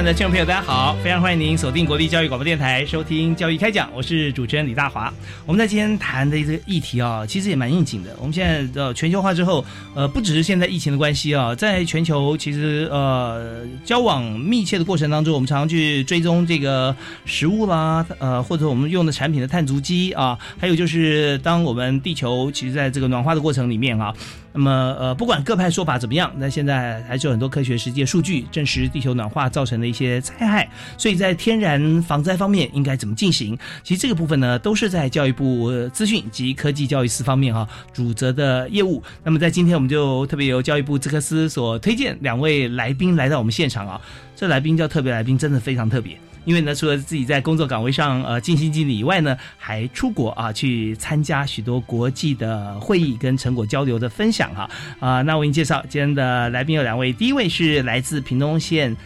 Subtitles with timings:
[0.00, 0.96] 爱的听众朋友，大家好！
[1.04, 5.12] 非常欢迎您锁定国立教育广播电台，收听《教育开讲》，我是主持人李大华。
[5.44, 8.16] 我们在今天谈的这个议题啊，其实也蛮应景的。
[8.18, 9.62] 我们现在的全球化之后，
[9.94, 24.14] 呃，不只是现在疫情的关系啊，在全球其实呃交往密切的过程当中，我们常常去追踪这个食物啦，呃，或者我们用的产品的碳足迹啊，还有就是当我们地球其实在这个暖化的过程里面啊。
[24.52, 30.68] 那么，呃，不管各派说法怎么样，那现在还是有很多科学实际数据证实地球暖化造成的一些灾害。
[30.98, 33.56] 所以在天然防灾方面应该怎么进行？
[33.84, 39.02] 其实这个部分呢，都是在教育部资讯及科技教育司方面哈主责的业务。
[39.22, 44.00] 那么在今天，我们就特别由教育部资科司所推荐两位来宾来到我们现场啊。
[44.34, 46.18] 这来宾叫特别来宾，真的非常特别。
[46.44, 55.22] 因为呢，除了自己在工作岗位上呃尽心尽力以外呢，还出国啊去参加许多国际的会议跟成果交流的分享哈啊。
[55.22, 58.96] 那我给你介绍今天的来宾有两位，第一位是来自屏东县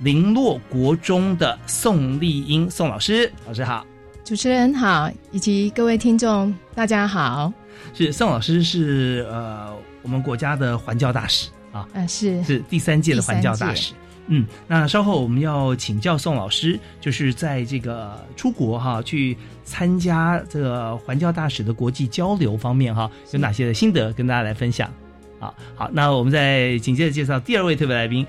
[0.00, 3.86] 林洛国中的宋丽英宋老师，老师好，
[4.24, 7.52] 主持人好，以及各位听众大家好。
[7.94, 9.72] 是宋老师是呃
[10.02, 13.92] 我们国家的环教大使啊，嗯是是第三届的环教大使。
[14.26, 24.90] 嗯，那稍后我们要请教宋老师，就是在这个出国哈去参加这个环教大使的国际交流方面哈，有哪些的心得跟大家来分享？
[25.38, 28.26] 好，好，那我们再紧接着介绍第二位特别来宾，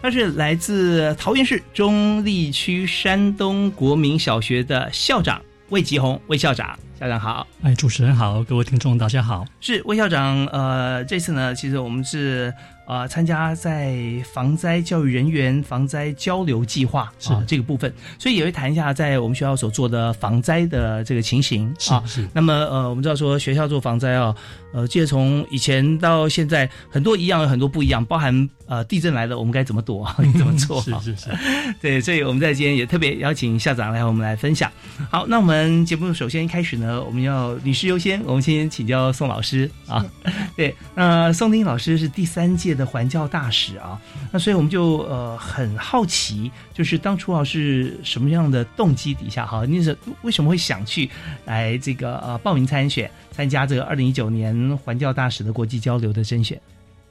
[0.00, 12.54] 他是来自桃园市中立区山东国民小学的校长魏吉宏魏校长，校长好，哎，主持人好，各位听众大家好，是魏校长，呃，这次呢，其实我们是。
[12.92, 13.96] 啊，参加在
[14.34, 22.02] 防灾教育人员防灾交流计划啊这个部分，所以也会谈一下在我们学校所做的防灾的这个情形啊。
[22.06, 22.28] 是。
[22.34, 24.34] 那么呃，我们知道说学校做防灾啊，
[24.74, 30.82] 呃，记得从以前到现在，很多一样有很多不一样，包含呃地震来了我们该怎么躲， 怎么做？
[30.82, 31.30] 是是是。
[31.80, 34.70] 对，所以我们在今天也特别邀请校长来和我们来分享。
[35.08, 40.04] 好，那我们节目首先一开始呢，我们要女士优先，我们先请教宋老师啊。
[40.56, 42.72] 对，那宋丁老师是第三届。
[42.72, 44.00] 的环教大使啊，
[44.30, 51.10] 那所以我们就呃很好奇，就是当初啊是什么样的动机底下哈，你是为什么会想去
[51.44, 56.60] 来这个呃报名参选，参加这个二零一九年环教大使的国际交流的甄选？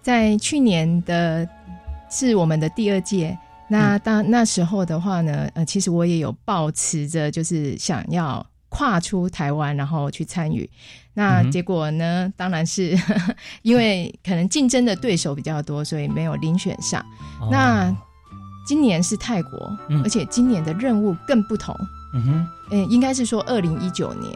[0.02, 1.48] 在去年的
[2.10, 10.68] 是我们的第二届，那当那时候的话呢，呃，其实我也有抱持着就是想要跨出台湾，然后去参与。
[11.14, 12.32] 那结果呢？
[12.38, 12.98] 当然是
[13.64, 17.06] 因为可能竞争的对手比较多，所以没有遴选上。
[17.52, 17.94] 那
[18.66, 21.76] 今年是泰国，而且今年的任务更不同。
[22.14, 24.34] 嗯哼，嗯，应该是说二零一九年。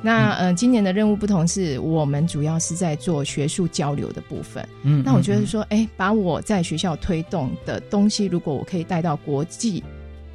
[0.00, 4.66] 那呃，今年的任务不同，是我们主要是在做学术交流的部分。
[4.82, 9.84] 嗯，那我觉得说，哎，把我在学校推动的东西，如果我可以带到国际，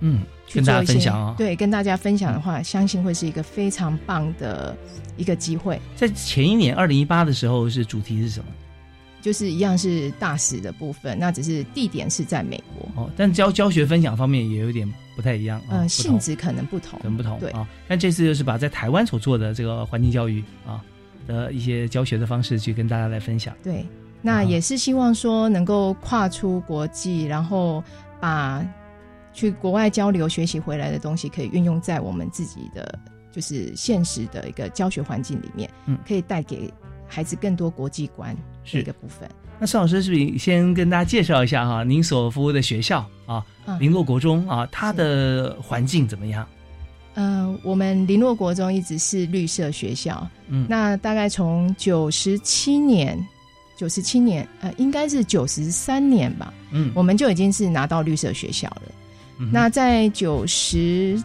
[0.02, 0.22] 嗯。
[0.54, 4.76] 跟大家分享哦，对，跟大家分享的话，相信会是一个非常棒的
[5.16, 5.80] 一个机会。
[5.96, 8.46] 在前一年二零一八的时候，是主题是什么？
[9.22, 13.10] 就是一样是大使的部分，那只是地点是在美国哦。
[13.18, 17.68] 但教教学分享方面也有点不太一样，嗯，性质可能不同，可能不同，对啊。
[17.88, 20.82] 但这次就是把在台湾所做的这个环境教育啊
[21.28, 23.54] 的一些教学的方式去跟大家来分享。
[23.62, 23.86] 对，
[24.22, 27.84] 那也是希望说能够跨出国际，然后
[28.20, 28.66] 把。
[29.40, 33.00] 去国外交流学习回来的东西，可以运用在我们自己的
[33.32, 36.70] 就是现实的一个教学环境里面，嗯，可以带给
[37.08, 39.30] 孩子更多国际观是一个部分。
[39.58, 41.86] 那邵老师是不是先跟大家介绍一下哈？
[41.86, 43.46] 您所服务的学校啊，
[43.80, 46.46] 林洛国中啊，它的环境怎么样？
[47.14, 53.18] 嗯，我们林洛国中一直是绿色学校，嗯，那大概从九十七年
[53.78, 58.92] 九十七年，呃，应该是九十三年吧，嗯，我们就已经是拿到绿色学校了。
[59.40, 61.18] 嗯那在九十，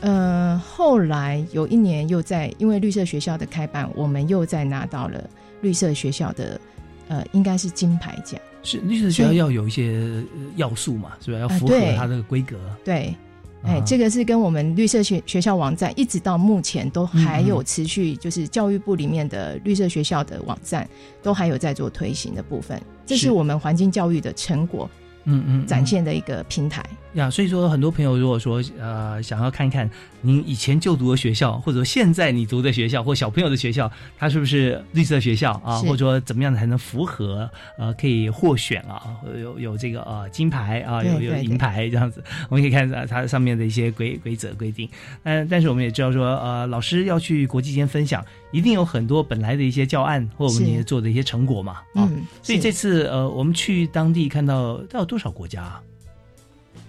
[0.00, 5.28] 呃，后来有一年又在因为绿色学校的开办，我们又再拿到了
[5.62, 6.60] 绿色学校的，
[7.08, 8.38] 呃，应该是金牌奖。
[8.62, 9.92] 是绿色学校要有一些
[10.36, 11.38] 呃要素嘛，是吧？
[11.38, 12.56] 要符合它的规格。
[12.84, 13.14] 对，
[13.62, 20.88] 哎、啊这个是跟我们绿色学学校网站一直到目前都还有持续，就是教育部里面的绿色学校的网站
[21.22, 23.30] 都还有在做推行的部分，这是是。
[23.30, 24.88] 我们环境教育的成果
[25.24, 25.66] 嗯嗯，嗯。
[25.66, 26.84] 展现的一个平台。
[27.14, 29.88] 呀，所以说很多朋友如果说呃想要看看
[30.22, 44.88] 您以前就读的学校，或者说现在你读的学校或小朋友的学校，它是不是绿色学校啊，或者说怎么样才能符合呃可以获选啊，有有这个呃金牌啊，有有银牌这样子，我们可以看它它上面的一些规规则规定。
[45.22, 52.08] 但但是我们也知道说呃老师要去国际间分享，一定有很多本来的一些教案或我们做的一些成果嘛啊。
[52.08, 55.82] 嗯，所以这次呃，我们去当地看到到有多少国家、啊？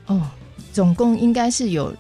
[0.06, 0.22] 哦，
[0.72, 1.92] 总共应该是有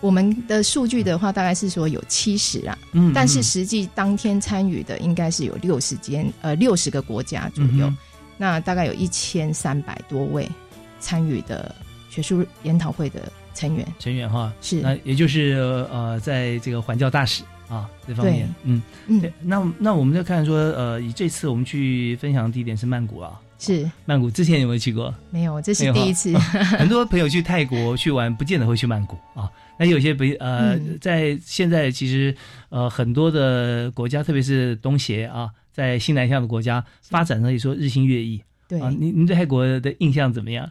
[0.00, 7.96] 我们的数据的话，大概是说有七十啊，嗯但是嗯实际当天参与的应该是有六十间呃六十个国家左右，嗯
[8.36, 10.50] 那大概有一千三百多位
[10.98, 11.72] 参与的
[12.10, 13.86] 学术研讨会的成员。
[14.00, 25.14] 成员哈，是那也就是呃，在这个环教大使啊这方面，嗯，嗯对，那那我们就看说，呃，以这次我们去分享的地点是曼谷啊，是曼谷之前有没有去过？
[25.30, 26.36] 没有，这是第一次。
[26.78, 29.50] 很多朋友去泰国去玩，不见得会去曼谷啊。
[29.78, 32.34] 那有些不呃，嗯在现在其实
[32.68, 38.88] 呃很多的国家，特别是东协啊，在西南向的国家发展可以说日新月异对，啊。
[38.90, 40.70] 您您对泰国的印象怎么样？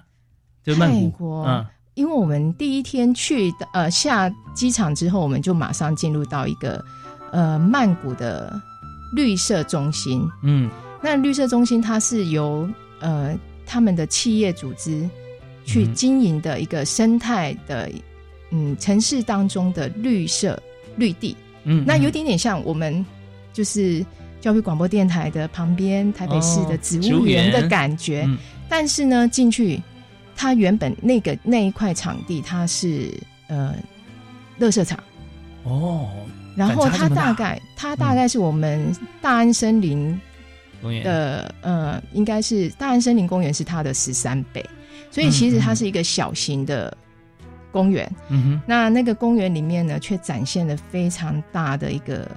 [0.64, 6.84] 就曼谷泰国嗯因为我们第一天去呃下机场之后，我们就马上进入到一个
[7.32, 8.60] 呃曼谷的
[9.16, 10.28] 绿色中心。
[10.44, 10.70] 嗯。
[11.02, 12.68] 那绿色中心它是由
[13.00, 15.08] 呃他们的企业组织
[15.66, 17.92] 去嗯经营的一个生态的
[18.52, 20.58] 嗯城市当中的绿色
[20.96, 21.36] 绿地，
[21.66, 23.06] 嗯，那有嗯点点像我们
[23.52, 24.06] 就是
[24.40, 28.24] 教育广播电台的旁边台北市的哦植植物物园的感觉。
[28.26, 28.38] 嗯。
[28.70, 29.80] 但是呢，进去
[30.36, 33.12] 它原本那个那一块场地它是
[33.48, 33.76] 呃
[34.58, 34.98] 乐色场。
[35.64, 36.10] 哦，
[36.56, 40.20] 然后它大概它大概是我们大安森林
[40.82, 44.64] 公园的呃，应该是大安森林公园是它的十三倍，
[45.10, 46.96] 所以其实它是一个小型的
[47.72, 48.10] 公园。
[48.28, 52.30] 嗯哼那那个公园里面呢，却展现了非常大的一个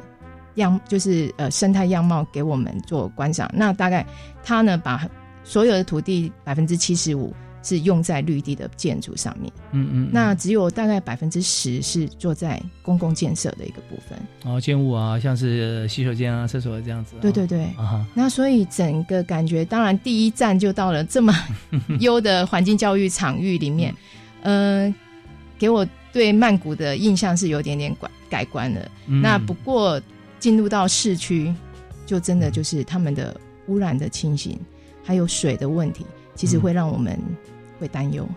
[0.54, 3.50] 样，就是呃生态样貌给我们做观赏。
[3.52, 4.06] 那大概
[4.44, 5.04] 它呢，把
[5.42, 7.34] 所有的土地百分之七十五
[7.66, 14.16] 是用在绿地的建筑上面，嗯嗯，那只有大概百分之十是做在公共建设的一个部分。
[14.44, 17.64] 哦建物啊，像是洗手间啊、厕所这样子啊，对对对。
[17.76, 21.34] 啊，那所以整个感觉，当然第一站就到了这么
[21.98, 23.92] 优的环境教育场域里面，
[24.42, 24.94] 呃，
[25.58, 28.90] 给我对曼谷的印象是有点点改改观了。
[29.06, 29.20] 嗯。
[29.20, 30.00] 那不过
[30.38, 31.52] 进入到市区，
[32.06, 33.34] 就真的就是他们的
[33.66, 34.56] 污染的情形，
[35.02, 37.18] 还有水的问题，其实会让我们
[37.78, 38.28] 会担忧。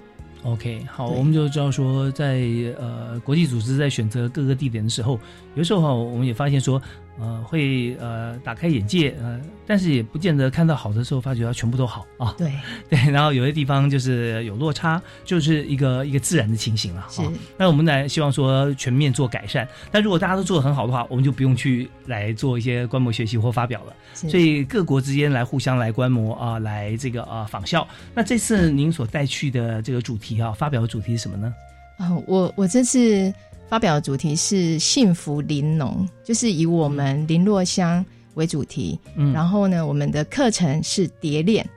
[0.44, 2.40] OK，好，我们就知道说在，
[2.78, 5.20] 呃国际组织在选择各个地点的时候，
[5.56, 6.82] 有时候哈，我们也发现说，
[7.20, 12.34] 呃，会呃打开眼界，呃，但是也不见得看到好的时候，发觉它全部都好啊。
[12.38, 12.52] 对，
[12.90, 17.06] 对，然后有些地方就是有落差，就是一个一个自然的情形了。
[17.10, 23.94] 是啊那我们来希望说全面做改善，但如果大家都做得很好的话，我们就不用去来做一些观摩学习或发表了。
[24.14, 27.88] 所以各国之间来互相来观摩啊、来这个啊、仿效。
[28.16, 31.54] 那这次您所带去的这个主题啊，发表的主题是什么呢？
[31.98, 33.34] 啊、我我这次
[33.70, 39.00] 发表的主题是幸福玲珑，就是以我们林落乡为主题。
[39.16, 41.68] 嗯，然后呢，我们的课程是蝶恋，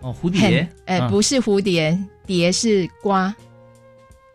[0.00, 0.66] 哦，蝴蝶？
[0.86, 3.34] 哎，不是蝴蝶，蝶是瓜，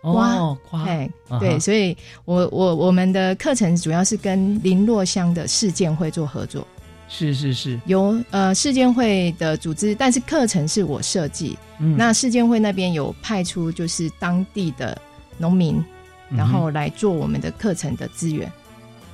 [0.02, 1.40] 哦，瓜，哎，啊哈。
[1.40, 6.68] 对，所以我我我们的课程主要是跟林落乡的事件会做合作，
[7.08, 11.58] 是是是，由呃事件会的组织，但是课程是我设计。
[11.80, 15.02] 嗯，那事件会那边有派出就是当地的
[15.38, 15.82] 农民，
[16.30, 18.52] 然后来做我们的课程的资源。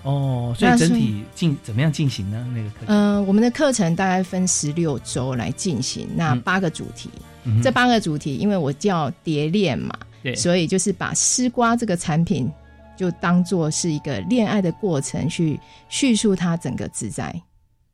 [0.04, 2.46] 哦，所以整体进怎么样进行呢？
[2.56, 7.10] 那个课程，呃，我们的课程大概分十六周来进行，那嗯八个主题。
[7.64, 12.52] 这八个主题，因为我叫蝶恋嘛，对，所以就是把丝瓜这个产品
[12.96, 17.34] 就当做是一个恋爱的过程，去叙述它整个自在，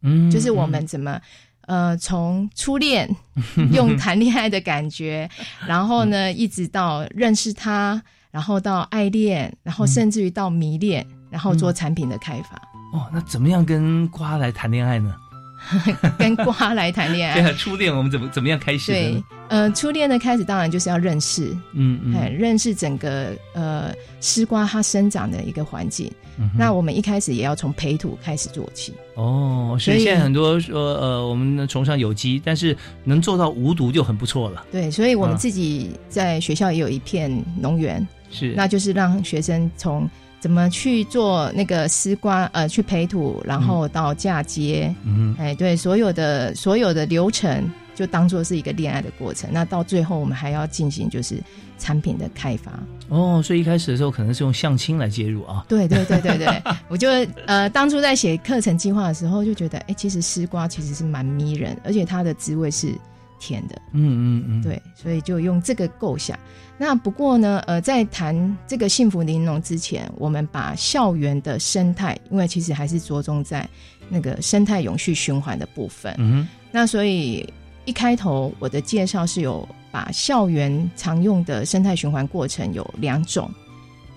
[0.01, 1.19] 嗯就是我们怎么。
[1.67, 3.07] 呃，从初恋
[3.71, 5.29] 用谈恋爱的感觉，
[5.65, 12.55] 然后呢，一直到认识他，然后到爱恋，然后甚至于到迷恋，然后做产品的开发。
[12.97, 15.15] 哦，那怎么样跟瓜来谈恋爱呢？
[16.17, 17.35] 跟瓜来谈恋爱。
[17.39, 26.11] 对啊，初恋我们怎么怎么样开始的对？，呃，初恋的开始当然就是要认识，嗯哎，嗯认识整个呃丝瓜它生长的一个环境。
[26.39, 28.93] 嗯，那我们一开始也要从培土开始做起。
[29.13, 34.65] 哦，所所以以现在很多说呃，我们崇尚有机，但是能做到无毒就很不错了。
[34.71, 40.09] 对，所以我们啊自己在学校也有一片农园，是，那就是让学生从
[40.39, 49.49] 怎么去做那个丝瓜，呃，去培土，然后到嫁接，嗯哎，对，所有的所有的流程就当做是一个恋爱的过程。
[49.53, 51.35] 那到最后我们还要进行就是
[51.77, 52.71] 产品的开发。
[53.09, 55.63] 哦，所以一开始的时候可能是用相亲来介入啊。
[55.67, 57.09] 对对对对对， 我就
[57.45, 62.95] 呃当初在写课程计划的时候就觉得，哎，其实丝瓜其实是蛮迷人，而且它的滋味是
[63.41, 63.75] 甜的。
[63.93, 66.37] 嗯嗯嗯，，对，所以就用这个构想。
[66.77, 73.67] 那不过呢，呃，在谈这个幸福玲珑之前，我们把校园的生态，因为其实还是着重在
[74.09, 76.15] 那个生态永续循环的部分。
[76.19, 77.45] 嗯那所以
[77.85, 83.51] 一开头我的介绍是有把校园常用的生态循环过程有两种，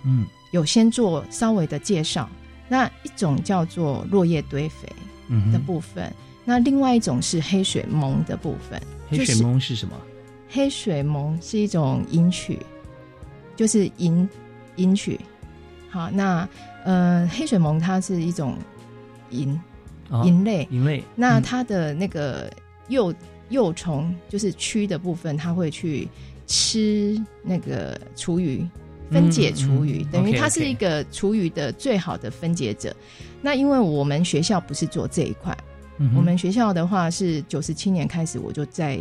[0.05, 2.29] 嗯有先做稍微的介绍。
[2.67, 4.89] 那一种叫做落叶堆肥
[5.53, 6.11] 的部分，
[6.47, 8.81] 那另外一种是黑水虻的部分。
[9.19, 9.95] 黑水就是虻是什么？
[10.49, 12.59] 黑水虻是一种蝇曲，
[13.57, 14.29] 就是蝇
[14.77, 15.19] 蝇曲。
[15.89, 16.49] 好，那
[16.85, 18.57] 呃，黑水虻它是一种
[19.31, 19.59] 银
[20.11, 21.01] 啊银类，蝇类。
[21.01, 22.53] 嗯那它的那个
[22.89, 23.15] 幼
[23.49, 26.09] 幼虫就是蛆的部分，它会去
[26.47, 28.67] 吃那个厨余。
[29.11, 32.93] 分解厨余，嗯嗯等于它是一个厨余的最好的分解者。
[33.43, 35.57] 那因为我们学校不是做这一块，
[35.99, 38.99] 嗯我们学校的话是九十七年开始我就在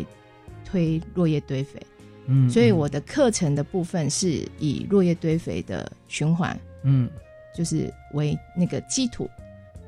[0.66, 1.82] 推落叶堆肥，
[2.28, 7.10] 嗯，所以我的课程的部分是以落叶堆肥的循环，嗯。
[7.56, 9.30] 就是为那个基础，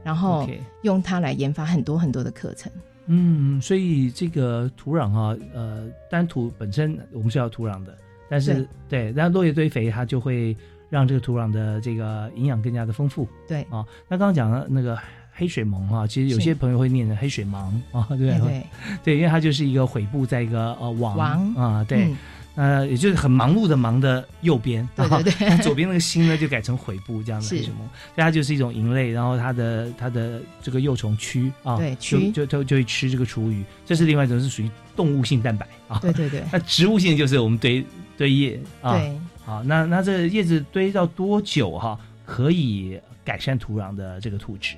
[0.03, 0.47] 然后
[0.83, 2.71] 用它来研发很多很多的课程。
[3.07, 7.97] 嗯，所以这个土壤哈、呃，单土本身我们是要土壤的，
[8.29, 10.55] 但是对，那落叶堆肥它就会
[10.91, 13.27] 让这个土壤的这个营养更加的丰富。
[13.47, 13.63] 对。
[13.71, 13.83] 啊。
[14.07, 14.95] 那刚刚讲了那个
[15.35, 17.57] 黑水虻啊，其实有些朋友会念成黑水虻
[17.91, 18.39] 啊，对对？
[18.39, 18.63] 对
[19.03, 22.17] 对，因为它就是一个悔部在一个呃王王啊，对，嗯。
[22.55, 25.47] 呃，也就是很忙碌的忙的右边，对对对。
[25.49, 27.55] 啊 左边那个心呢就改成悔部这样的是。
[27.57, 35.67] 黑水虻，所以它就是一种蝇类，然后它的它的这个幼虫蛆啊，对就蛆就就就会吃这个厨余，这是另外一种是属于动物性蛋白。
[35.89, 36.43] 啊，对对对。
[36.49, 37.85] 那植物性就是我们堆
[38.17, 39.11] 堆叶啊，对。
[39.43, 44.77] 好，那那这叶子堆到多久哈、可以改善土壤的这个土质？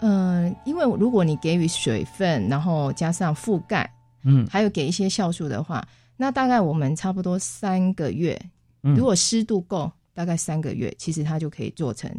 [0.00, 3.90] 嗯，因为如果你给予水分，然后加上覆盖，
[4.24, 8.40] 嗯，还有给一些酵素的话，那大概我们差不多三个月，
[8.82, 12.10] 嗯如果湿度够，大概三个月，其实它就可以做成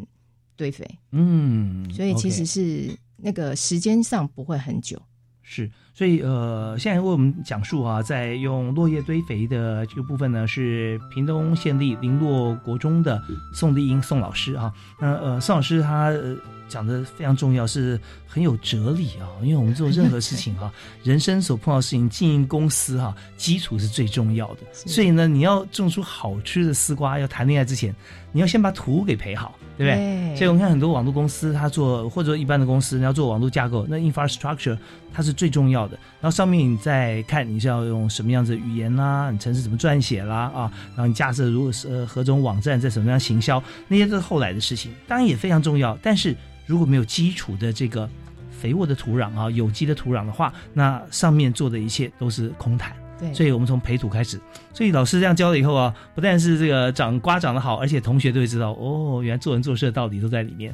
[0.56, 0.88] 堆肥。
[1.12, 5.02] 嗯，所以其实是那个时间上不会很久。
[5.44, 13.22] 是，所以呃，现在为我们讲述啊，在用落叶堆肥的这个部分呢，是屏东县立林洛国中的
[13.54, 14.74] 宋丽英宋老师啊。
[15.00, 16.36] 那呃，宋老师他、呃、
[16.70, 19.28] 讲的非常重要，是很有哲理啊。
[19.44, 20.72] 因为我们做任何事情啊、
[21.04, 24.62] 人生所碰到的事情，经营公司哈、基础是最重要的。
[24.72, 27.94] 所以呢，你要种出好吃的丝瓜，要谈恋爱之前，
[28.32, 29.96] 你要先把土给培好，对不对？
[29.96, 34.78] 对所以我们看很多网络公司，它做或者一般的公司，你要做网络架构，那 infrastructure
[35.12, 35.98] 它是最重要的。
[36.22, 45.98] 然后上面你再看你是要用什么样子的语言啦，你程式怎么撰写啦啊，然后你架设如果是呃何种网站在什么样行销，那些都是后来的事情，当然也非常重要。
[46.02, 46.36] 但是
[46.66, 48.08] 如果没有基础的这个
[48.52, 52.96] 肥沃的土壤啊，有机的土壤的话，那上面做的一切都是空谈。
[53.22, 54.42] 对，所以我们从培土开始，
[54.74, 60.74] 所以老师这样教了以后啊，不但是这个长瓜长得好，而且同学都会知道哦，原来做人做事的道理都在里面。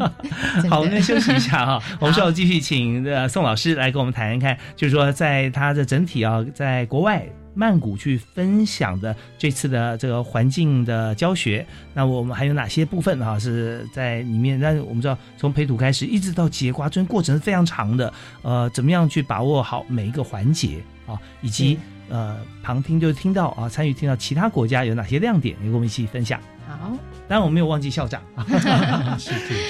[0.70, 7.26] 好，我们休息一下 哈，我们稍后继续请呃宋老师来跟我们谈一看，就是说在他的整体啊，在国外。
[7.58, 14.60] 曼谷去分享的这次的这个环境的教学，那我们还有哪些部分啊是在里面？
[14.60, 18.12] 但是我们知道，从培土开始一直到结瓜，中间过程是非常长的。
[18.42, 21.76] 呃，怎么样去把握好每一个环节啊，以及
[22.08, 26.40] 呃旁听就听到啊，参与听到其他国家有哪些亮点，也跟我们一起分享。
[26.68, 26.92] 好，
[27.26, 28.20] 当然我没有忘记校长，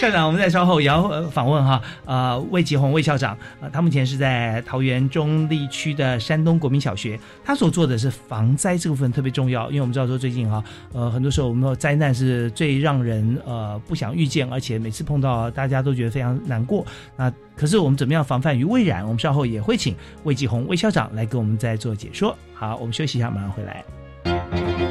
[0.01, 10.63] 校长我们在稍后也要呃访问哈，呃魏吉宏魏校长，呃他目前是在桃园中立区的山东国民小学，他所做的是防灾这部分特别重要，因为我们知道说最近哈，
[10.93, 16.85] 呃很多时候我们说灾难是最让人呃不想遇见，而且每次碰到大家都觉得非常难过，
[17.17, 19.05] 那可是我们怎么样防范于未然？
[19.05, 22.37] 我们稍后也会请魏吉宏魏校长来跟我们再做解说。
[22.55, 24.88] 好，我们休息一下，马上回来。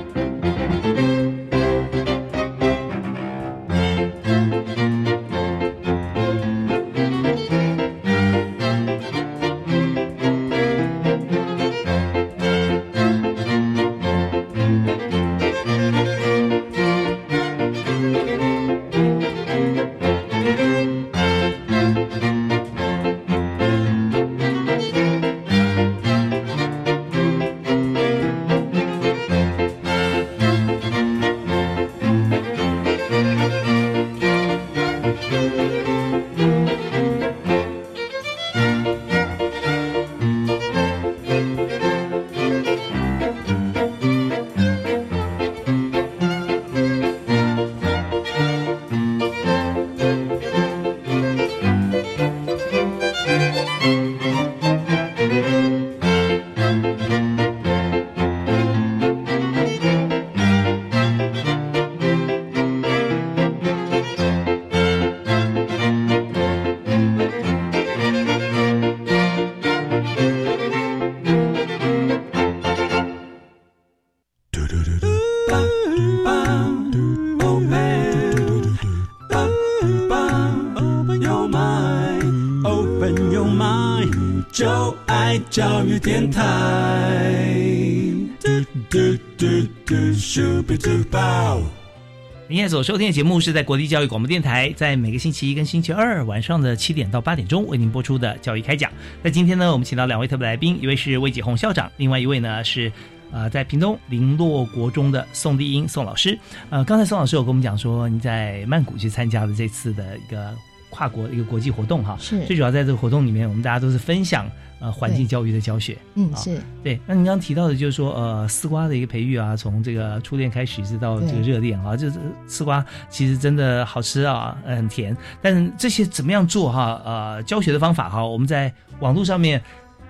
[92.50, 98.89] 您现在所收听的节目是在国立教育广播电台，在每个星期一跟星期二晚上的七点到八点钟为您播出的教育开讲。
[99.22, 102.89] 那今天呢，我们请到两位特别来宾，一位是魏启宏校长，另外一位呢是
[103.34, 106.39] 呃在屏东林洛国中的宋丽英宋老师。
[106.70, 110.56] 呃，刚才宋老师有跟我们讲说，您在曼谷去参加了这次的一个
[110.98, 114.50] 跨国一个国际活动哈，是最主要在这个活动里面，我们大家都是分享
[114.80, 115.94] 呃环境教育的教学。
[115.94, 125.16] 啊嗯是对，那您刚刚提到的，就是说，呃，丝瓜的一个培育啊，从这个初恋开始，一直到这个热恋啊，就是丝瓜其实真的好吃啊，呃很甜。
[125.39, 127.00] 但是这些怎么样做哈？
[127.06, 129.62] 呃，教学的方法哈，我们在网络上面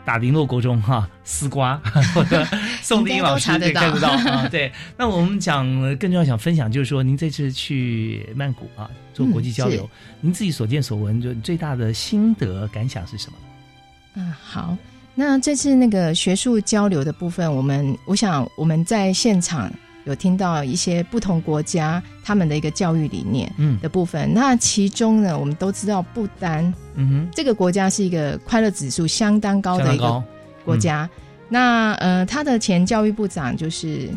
[0.08, 1.76] 打林落国中哈，丝瓜
[2.16, 2.48] 或者
[2.82, 4.48] 宋丽英老师可以看得到到啊。
[4.48, 9.90] 对，那我们讲呃更重要想分享，就是说，您这次去曼谷啊做国际交流，嗯
[10.22, 14.22] 您自己所见所闻，就最大的心得感想是什么？
[14.24, 14.78] 啊，好。
[15.14, 19.70] 那这次那个学术交流的部分，我们我想我们在现场
[20.08, 24.34] 有听到一些不同国家他们的一个教育理念嗯的部分。
[24.34, 30.24] 那其中呢，我们都知道不丹嗯这个国家是一个快乐指数相当高的一个
[30.64, 31.10] 国家。
[31.50, 34.10] 那呃，他的前教育部长就是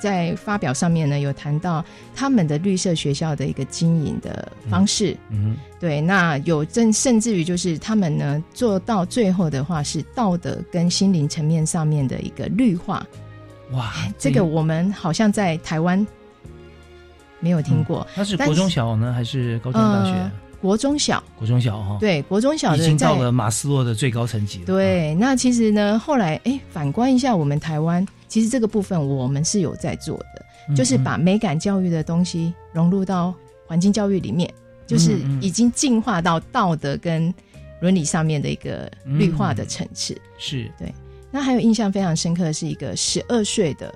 [0.00, 5.14] 在发表上面呢，有谈到他们的绿色学校的一个经营的方式。
[5.30, 13.06] 嗯对，那有甚甚至于就是他们呢做到最后的话是道德跟心灵层面上面的一个绿化。
[13.70, 16.06] 哼，哇，这个我们好像在台湾
[17.40, 18.06] 没有听过。
[18.16, 20.12] 那是国中小呢，还是高中大学？
[20.12, 24.64] 呃国中小，国中小哈，，对，国中小已经到了马斯洛的最高层级了。
[24.64, 33.32] 对，那其实呢，后来哎，反观一下我们台湾，其实这个部分我们是有在做的，嗯，就是把美感教育的东西融入到
[33.66, 34.52] 环境教育里面，
[34.86, 37.32] 就是已经进化到道德跟
[37.80, 40.18] 伦理上面的一个绿化的层次。
[40.38, 40.72] 是
[41.30, 43.94] 那还有印象非常深刻的是一个十二岁的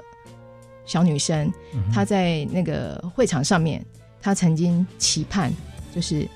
[0.85, 3.85] 小女生，嗯她在那个会场上面，
[4.21, 5.53] 她曾经期盼，
[5.95, 6.29] 就是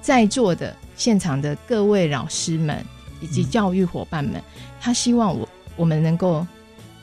[0.00, 2.84] 在座的现场的各位老师们
[3.20, 3.50] 以及嗯。
[3.50, 4.42] 教育伙伴们，
[4.80, 6.46] 她希望我我们能够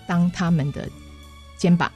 [0.06, 0.88] 当他们的
[1.58, 1.92] 肩膀，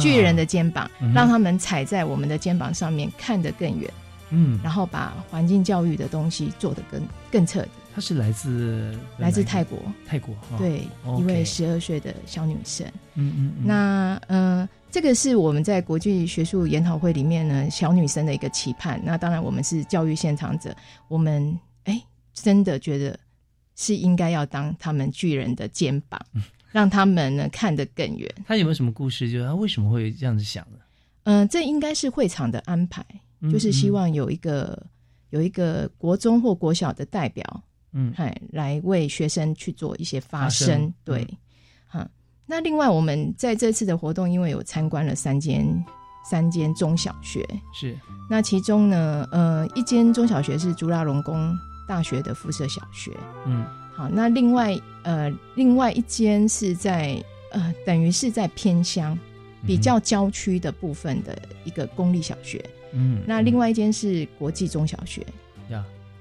[0.00, 3.90] 巨人的肩膀，让他们踩在我们的肩膀上面，看得更远，
[4.30, 7.00] 嗯，然后把环境教育的东西做得更
[7.30, 7.70] 更彻底。
[8.00, 12.86] 他是来自来自泰国，泰国，哦，对一位十二岁的小女生。
[13.14, 18.98] 嗯嗯，嗯那呃，这个是我们在国际学术研讨会里面呢，小女生的一个期盼。
[19.04, 20.74] 那当然，我们是教育现场者，
[21.08, 23.20] 我们哎，真的觉得
[23.76, 28.34] 是应该要当他们巨人的肩膀，嗯让他们呢看得更远。
[28.46, 29.30] 他有没有什么故事？
[29.30, 30.78] 就是他为什么会这样子想呢？
[31.24, 33.04] 嗯、这应该是会场的安排，
[33.40, 34.86] 嗯就是希望有一个
[35.28, 38.12] 有一个国中或国小的代表，嗯。
[38.16, 40.92] 嗨，来为学生去做一些发发声。
[41.04, 41.26] 对，
[41.86, 42.08] 哈、
[42.46, 45.66] 那另外我们在这次的活动，因为有参观了三间
[46.28, 47.98] 三间中小学，是。
[48.28, 51.56] 那其中呢，呃，一间中小学是朱拉隆功
[51.88, 53.10] 大学的附设小学，
[53.46, 53.64] 嗯。
[53.94, 57.22] 好，那另外呃，另外一间是在
[57.52, 59.18] 呃，等于是在偏乡。
[59.66, 65.26] 比较郊区的部分的一个公立小学，嗯，那另外一间是国际中小学，呀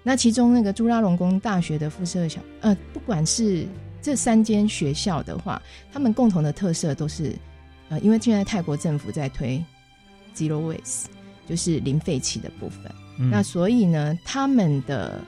[0.09, 3.67] 那其中那个朱拉隆功大学的附设小，呃，不管是
[4.01, 5.61] 这三间学校的话，
[5.93, 7.35] 他们共同的特色都是，
[7.89, 9.63] 呃，因为现在泰国政府在推
[10.35, 11.03] zero waste，
[11.47, 15.21] 就是零废弃的部分，嗯那所以呢，他们的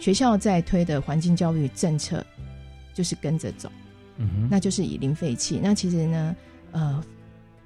[0.00, 2.26] 学校在推的环境教育政策
[2.92, 3.70] 就是跟着走，
[4.50, 5.60] 那就是以零废弃。
[5.62, 6.36] 那其实呢，
[6.72, 7.04] 呃，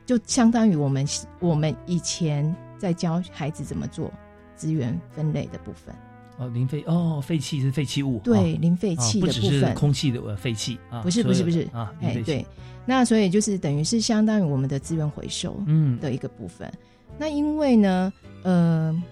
[0.05, 1.07] 就相当于我们
[1.41, 4.13] 我们以前在教孩子怎么做
[4.55, 5.95] 资源分类的部分。
[6.39, 12.47] 哦零废哦废气是废弃物对，哦零废弃啊不只是的部分，空气的呃废气啊，不是不是不是啊，哎对，
[12.87, 16.73] 那所以就是等于是相当于我们的资源回收嗯的一个部分。
[17.19, 18.13] 那因为呢，
[18.45, 19.03] 呃，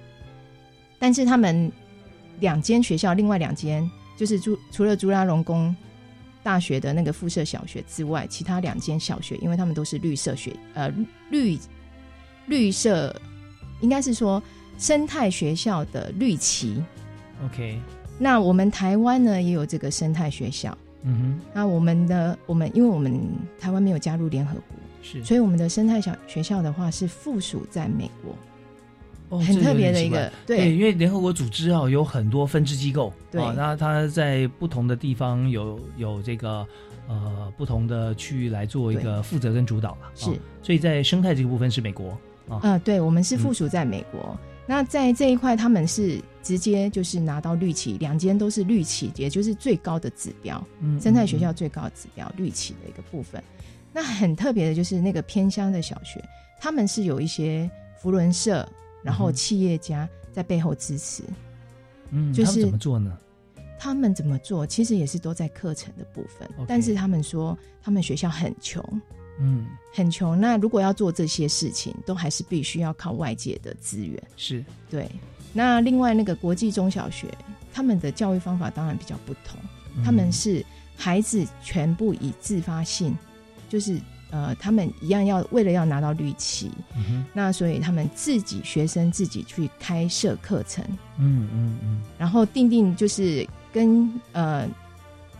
[1.00, 1.70] 但是他们
[2.38, 5.74] 两间学校，另外两间就是朱除了朱拉隆功
[6.44, 10.88] 大学的那个附设小学之外，其他两间小学，因为他们都是绿色学呃
[11.30, 11.58] 绿
[12.46, 13.12] 绿色，
[13.80, 14.40] 应该是说
[14.78, 16.80] 生态学校的绿旗。
[17.44, 17.78] OK
[18.18, 20.76] 那我们台湾呢也有这个生态学校。
[21.02, 21.40] 嗯哼。
[21.52, 23.20] 那我们的我们，因为我们
[23.60, 25.22] 台湾没有加入联合国，是。
[25.22, 28.34] 所以我们的生态小学校的话是附属在美国，
[29.28, 30.74] 哦很特别的一个对。
[30.74, 33.42] 因为联合国组织啊有很多分支机构，对。
[33.42, 36.66] 啊，那它在不同的地方有有这个
[37.06, 40.30] 呃不同的区域来做一个负责跟主导了，是。
[40.30, 42.18] 啊所以在生态这个部分是美国
[42.48, 44.36] 啊，啊、对，我们是附属在美国。
[44.66, 53.42] 那在这一块，他们是直接就是拿到绿旗，两间都是绿旗，也就是最高的指标，嗯生态学校最高的指标绿旗的一个部分。
[53.92, 56.22] 那很特别的就是那个偏乡的小学，
[56.60, 58.68] 他们是有一些福伦社，
[59.02, 61.22] 然后企业家在背后支持。
[62.10, 63.16] 嗯，就是怎么做呢？
[63.78, 68.82] 他们怎么做，其实也是都在课程的部分但是他们说他们学校很穷，
[69.40, 70.38] 嗯，很穷。
[70.40, 74.22] 那如果要做这些事情，都还是必须要靠外界的资源。
[74.36, 75.10] 是，对，
[75.52, 77.26] 那另外那个国际中小学，
[77.72, 79.58] 他们的教育方法当然比较不同，
[80.04, 80.64] 他们嗯是
[80.96, 83.16] 孩子全部以自发性，
[83.68, 90.84] 就是呃，他们一样要为了要拿到绿旗，嗯那所以他们自己学生自己去开设课程，
[91.18, 94.68] 嗯嗯嗯，然后定定就是跟呃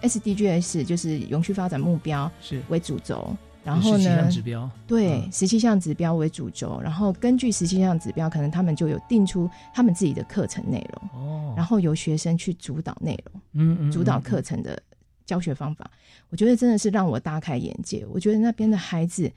[0.03, 2.63] SDGs 就是永续发展目标是。
[2.69, 3.35] 为主轴，
[3.67, 14.81] 然后呢项，指标，对嗯十七项指标为主轴，然后根据十七项指标，可能他们就有定出他们自己的课程内容，哦，然后由学生去主导内容，嗯嗯，主导嗯课程的
[15.25, 15.91] 教学方法。
[16.31, 18.07] 我觉得真的是让我大开眼界。
[18.09, 19.31] 我觉得那边的孩子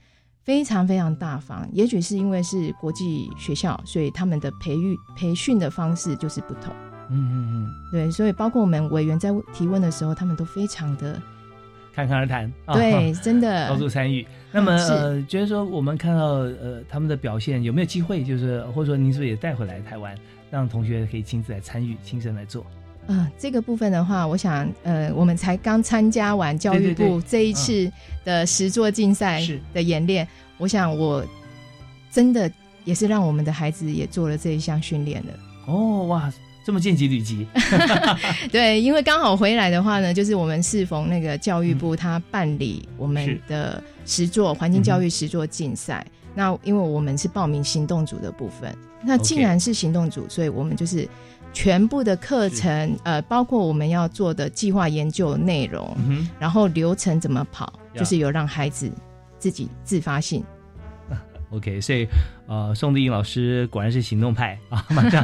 [0.43, 6.73] 非常非常大方，也许是因为是国际学校，所以他们的培育培训的方式就是不同。
[7.11, 11.19] 嗯嗯嗯，对，所以包括我们委员在提问的时候，他们都非常的
[11.93, 14.25] 侃侃而谈，啊对， 真的高度参与。
[14.51, 14.77] 那么
[15.27, 20.15] 觉得说我们看到呃他们的表现有没有机会，就是或者说您是不是也带回来台湾，
[20.49, 22.65] 让同学可以亲自来参与，亲身来做？
[23.07, 27.91] 呃，这个部分的话，我想，呃，我们才刚参加完教育部这一次
[28.23, 29.41] 的实作竞赛
[29.73, 31.25] 的演练，我想我
[32.11, 32.51] 真的
[32.85, 35.33] 也是让我们的孩子也做了这一项训练了。
[35.65, 36.31] 哦哇，
[36.63, 37.47] 这么见机履机，
[38.51, 46.05] 对，因为刚好回来的话呢，就是我们适逢那个教育部他办理我们的实作环境教育实作竞赛。
[46.35, 51.07] 那因为我们是报名行动组的部分，那既然是行动组，所以我们就是
[51.51, 58.89] 全部的课程，呃，包括我们要做的计划研究内容，嗯，然后流程怎么跑，就是有让孩子
[59.39, 60.43] 自己自发性。
[61.51, 62.07] OK，所以
[62.47, 65.23] 呃，宋丽颖老师果然是行动派啊， 马上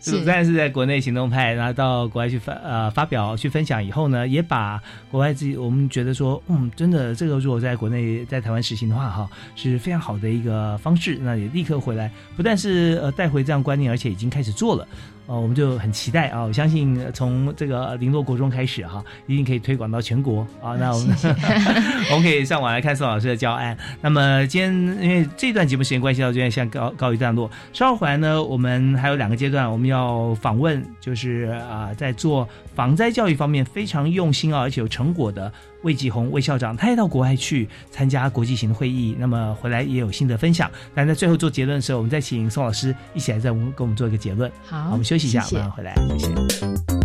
[0.00, 14.88] 是不 但是在国内行动派，然后到国外去发呃发表去分享以后呢，也把国外自己我们觉得说，嗯，真的这个如果在国内在台湾实行的话，哈，是非常好的一个方式，那也立刻回来，不但是呃带回这样观念，而且已经开始做了。
[15.32, 16.42] 呃，我们就很期待啊！
[16.42, 20.76] 我相信呃从这个零落国中开始哈、一定可以推广到全国啊。
[20.78, 21.16] 那我们
[22.12, 23.74] 我们可以上网来看宋老师的教案。
[24.02, 35.50] 那么今天因为这段节目时间关系到这边先告告一段落，稍后回来呢，我们还有两个阶段，我们要访问，就是啊、在做防灾教育方面非常用心啊，而且有成果的
[35.82, 40.70] 魏继红魏校长，他也到国外去参加国际型的会议，那么回来也有新的分享。
[40.94, 44.50] 但在最后做结论的时候，我们再请宋老师一起来再我们跟我们做一个结论。
[44.64, 47.01] 好，好，我们休息一下，谢谢马上回来，谢谢。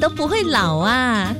[0.00, 1.36] 都不会老啊？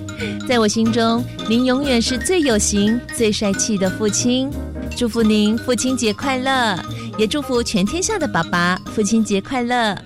[0.47, 4.51] 在我心中，您永远是最有型、最帅气的父亲。
[4.95, 6.79] 祝福您父亲节快乐，
[7.17, 9.97] 也祝福全天下的爸爸父亲节快乐。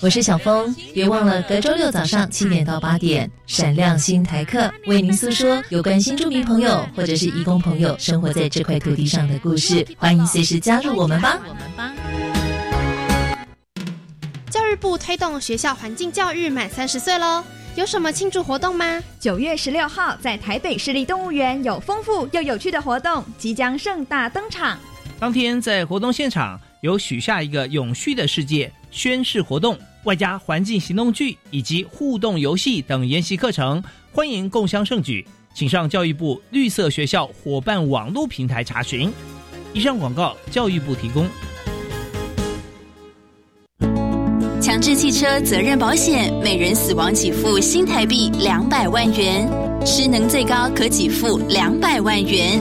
[0.00, 9.86] 我是小峰，别忘了隔周六早上七点到八点，闪亮新台客为您诉说有关新住民朋友或者是义工朋友生活在这块土地上的故事。
[9.96, 11.38] 欢迎随时加入我们吧。
[14.50, 17.44] 教育部推动学校环境教育满三十岁喽，
[17.76, 19.02] 有什么庆祝活动吗？
[19.20, 24.78] 九月十六号在台北市立动物园有丰富又有趣的活动，即将盛大登场。
[25.18, 35.26] 当天在活动现场有许下一个永续的世界宣誓活动，外加环境行动剧以及互动游戏等研习课程，欢迎共襄盛举。
[35.52, 39.12] 请上教育部绿色学校伙伴网络平台查询。
[39.74, 41.28] 以上广告，教育部提供。
[44.76, 49.50] 强制汽车责任保险每人死亡给付新台币两百万元，
[49.86, 52.60] 失能最高可给付两百万元。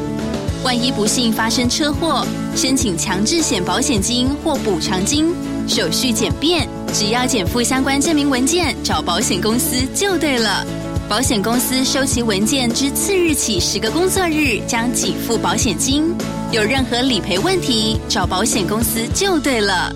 [0.64, 2.26] 万一不幸发生车祸，
[2.56, 5.36] 申请强制险保险金或补偿金，
[5.68, 10.66] 手续简便，只要减负相关证明文件，找保险公司就对了。
[11.10, 16.16] 保险公司收齐文件之次日起十个工作日将给付保险金。
[16.54, 19.94] 有任何理赔问题，找保险公司就对了。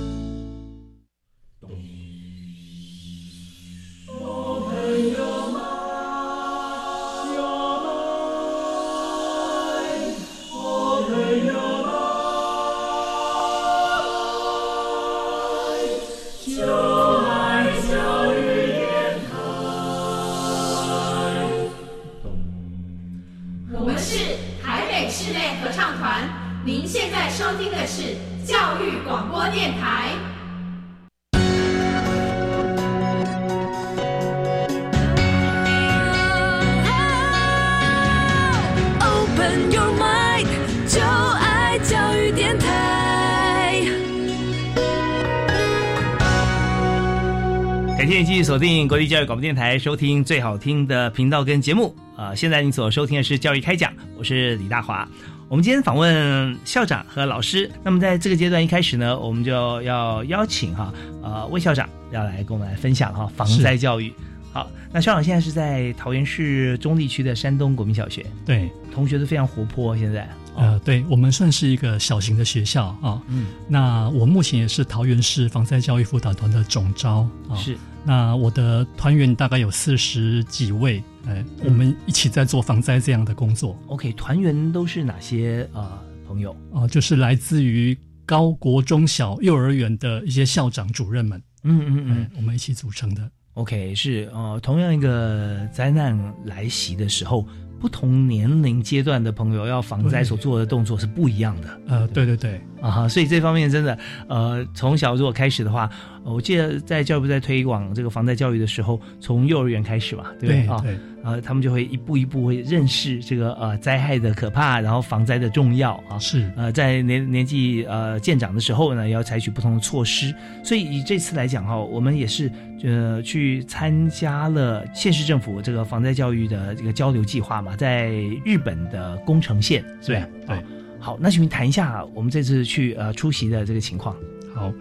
[48.49, 51.95] 锁定国立教育广播电台，收听最好听的频道跟节目。
[52.15, 55.07] 啊、现在你所收听的是教育开讲，我是李大华。
[55.49, 57.69] 我们今天访问校长和老师。
[57.83, 64.12] 那么在这个阶段一开始呢，我们就要邀请哈呃魏校长要来跟我们来分享哈防灾教育。
[64.51, 69.95] 好，那校长现在是在桃园市中立区的山东国民小学，对，同学都非常活泼。
[69.95, 70.27] 现在
[70.59, 73.21] 呃，对我们算是一个小型的学校啊。
[73.27, 77.55] 嗯，那我目前也是桃园市防灾教育辅导团的总招啊。
[77.55, 77.77] 是。
[78.03, 83.77] 那我的团员大概有四十几位，哎，我们一起在做防灾这样的工作。
[83.87, 86.55] OK，团员都是哪些呃朋友？
[86.71, 93.29] 哦、就是来自于高国中小幼儿园的一些校长主任们，嗯嗯嗯哎，我们一起组成的。
[93.55, 97.45] OK，是呃，同样一个灾难来袭的时候，
[97.79, 101.81] 不同年龄阶段的朋友要防灾所做的动作是不一样的。
[101.87, 105.89] 呃，对对对，啊哈，所以这方面真的呃，从小如果开始的话，
[106.23, 110.79] 呃我记得在教育部在推广这个防灾教育的时候，从幼儿园开始嘛，对不对啊？
[110.81, 116.17] 对对呃，他们就会一步一步会认识这个呃灾害的可怕，然后防灾的重要啊。
[116.17, 120.33] 是呃，在年年纪呃渐长的时候呢，也要采取不同的措施。
[120.63, 122.49] 所以以这次来讲哈、我们也是
[122.85, 128.11] 呃去参加了县市政府这个防灾教育的这个交流计划嘛，在
[128.45, 130.25] 日本的宫城县，是吧？
[130.47, 130.63] 对好
[130.99, 134.15] 好，那请您谈一下我们这次去呃出席的这个情况。
[134.53, 134.71] 好，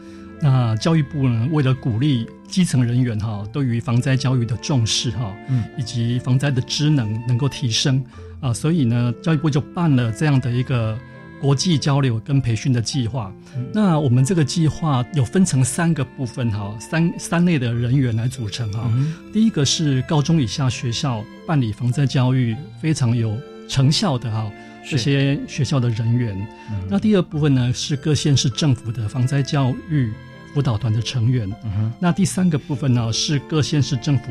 [0.41, 8.05] 那教育部呢，为了鼓励基层人员哈对于防灾教育的重视哈，嗯，以及防灾的知能能够提升
[8.41, 10.99] 啊，所以呢，教育部就办了这样的一个
[11.41, 13.33] 国际交流跟培训的计划。
[13.73, 18.91] 那我们这个计划有分成三个部分哈，三三类的人员来组成哈。
[18.93, 23.37] 嗯第一个是高中以下学校办理防灾教育非常有
[23.69, 26.49] 成效的哈，是这些学校的人员。
[26.89, 30.13] 那第二部分呢是各县市政府的防灾教育
[30.55, 31.51] 辅导团的成员。
[31.65, 34.25] 嗯，那第三个部分呢是各县市政府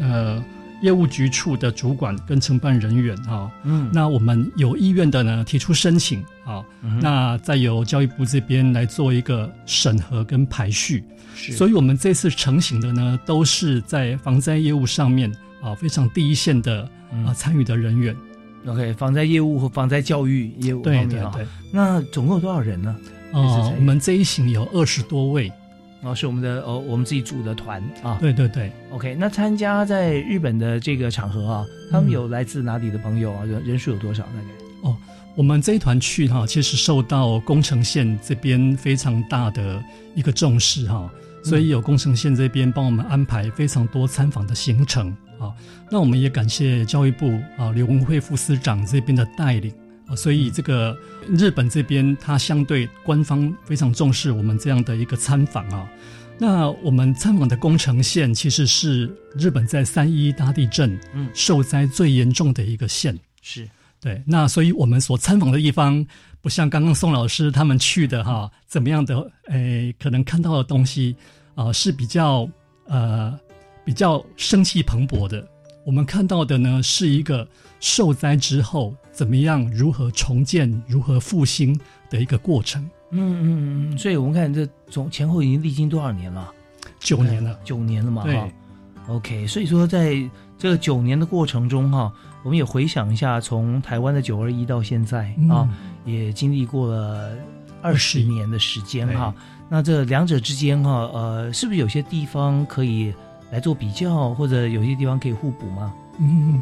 [0.00, 0.42] 呃
[0.80, 3.50] 业务局处的主管跟承办人员哈。
[3.64, 11.04] 嗯那我们有意愿的呢提出申请啊，嗯那再由教育部这边来做一个审核跟排序。
[11.34, 15.30] 是所以我们这次成型的呢都是在防灾业务上面
[15.62, 18.16] 啊非常第一线的嗯啊参与的人员。
[18.68, 21.48] OK，防灾业务和防灾教育业务方面啊，对对。
[21.72, 22.94] 那总共有多少人呢？
[23.32, 25.50] 哦我们这一行有二十多位。
[26.02, 28.16] 哦，是我们的哦，我们自己组的团啊。
[28.20, 28.70] 对对对。
[28.92, 33.44] OK，那参加在日本的这个场合啊，他嗯们有来自哪里的朋友啊？
[33.44, 34.22] 人人数有多少？
[34.22, 34.88] 大概？
[34.88, 34.96] 哦，
[35.34, 39.82] 我们这一团去哈，其实受到宫城县这边非常大的
[40.14, 41.10] 一个重视哈，
[41.42, 45.54] 所以有宫城县这边帮我们安排非常多参访的行程啊。
[45.90, 49.72] 那我们也感谢教育部啊刘文惠副司长这边的带领
[50.06, 50.96] 啊，所以这个
[51.28, 55.88] 日本这边它相对官方非常重视我们这样的一个参访啊。
[56.38, 63.18] 那我们参访的宫城县其实是日本在三一大地震嗯受灾最严重的一个县。
[63.42, 63.68] 是
[64.00, 66.06] 对，那所以我们所参访的地方，
[66.40, 69.28] 不像刚刚宋老师他们去的哈，怎么样的？
[69.48, 71.16] 诶，可能看到的东西
[71.56, 72.48] 啊、是比较
[72.86, 73.36] 呃
[73.88, 75.42] 比较生气蓬勃的。
[75.82, 77.48] 我们看到的呢，是一个
[77.80, 81.74] 受灾之后怎么样如何重建、如何复兴
[82.10, 82.82] 的一个过程。
[83.12, 86.52] 嗯嗯嗯，所以我们看这总前后已经历经多少年了？
[87.00, 88.46] 九年了，九年了嘛对哈。
[89.06, 90.22] OK，所以说在
[90.58, 92.12] 这个九年的过程中哈，
[92.44, 95.68] 我们也回想一下，从台湾的九二一到现在嗯啊，
[96.04, 97.34] 也经历过了
[97.80, 99.34] 二十年的时间哈。
[99.70, 103.14] 那这两者之间哈，呃，是不是有些地方可以
[103.50, 105.94] 来做比较，或者有些地方可以互补吗？
[106.18, 106.60] 嗯，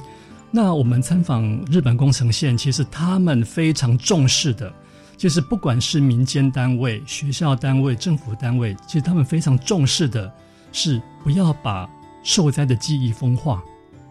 [0.51, 4.73] 那我们参访日本宫城县，其实他们非常重视的，
[5.17, 10.33] 就是不管是民间单位、学校单位、政府单位，其实他们非常重视的
[10.73, 11.89] 是不要把
[12.23, 13.63] 受灾的记忆风化，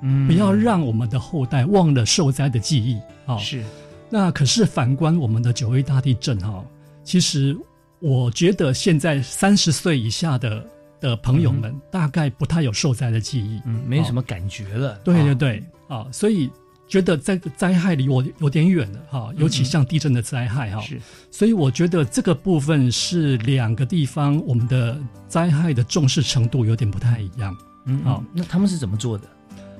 [0.01, 3.37] 嗯不要让我们的后代忘了受灾的记忆啊。
[3.37, 3.63] 是。
[4.09, 6.63] 那可是反观我们的九一大地震哈，
[7.03, 7.57] 其实
[7.99, 10.65] 我觉得现在三十岁以下的
[10.99, 14.95] 的朋友们，大概不太有受灾的记忆，嗯，没什么感觉了。
[15.03, 16.49] 对对对，啊，所以
[16.87, 27.55] 觉得这个灾害离我有点远了哈，尤其像地震的灾害哈，是，所以我觉得这个部分是两个地方我们的灾害的重视程度有点不太一样。
[27.85, 29.23] 嗯，好，那他们是怎么做的？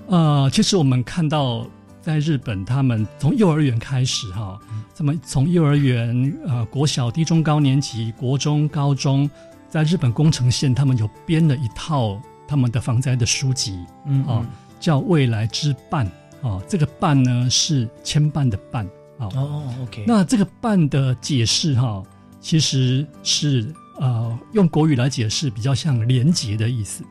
[0.07, 1.65] 呃，其实我们看到
[2.01, 4.59] 在日本，他们从幼儿园开始哈，
[4.95, 9.27] 他们从幼儿园、呃国小、低中高年级、国中、高中，
[9.75, 14.45] 在日本宫城县，他们有编了一套他们的防灾的书籍，嗯啊，
[14.79, 16.09] 叫《未来之伴》
[16.47, 18.85] 啊，这个“伴”呢是牵绊的“绊”
[19.19, 19.27] 啊。
[19.35, 20.05] 哦，OK。
[20.07, 22.01] 那这个“伴”的解释哈，
[22.39, 27.03] 其实是呃用国语来解释，比较像连结的意思，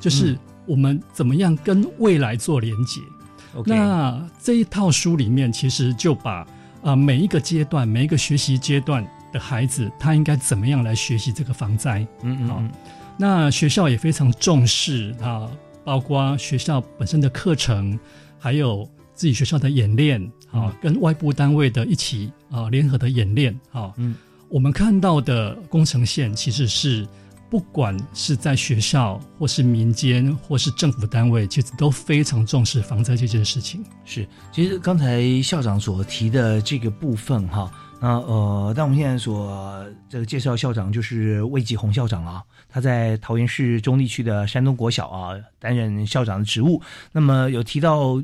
[0.00, 3.00] 就是嗯我们怎么样跟未来做连结。
[3.54, 6.46] OK 那这一套书里面，其实就把啊、
[6.82, 12.06] 呃每一个阶段、每一个学习阶段的孩子，他应该怎么样来学习这个防灾。
[12.22, 12.70] 嗯嗯嗯。
[13.16, 15.50] 那学校也非常重视啊，
[15.84, 17.98] 包括学校本身的课程，
[18.38, 23.92] 还有自己学校的演练啊，跟外部单位的一起啊联合的演练啊。
[23.96, 24.14] 嗯，
[24.48, 27.06] 我们看到的工程线其实是。
[27.50, 33.82] 不管是在学校，或是民间，或是政府单位，其实都非常重视防灾这件事情。
[34.04, 46.82] 是，其实刚才校长所提的这个部分哈，那呃，但我们现在所这个介绍校长就是魏继红校长啊，他在桃园市中立区的山东国小啊担任校长的职务。
[47.12, 48.22] 那么有提到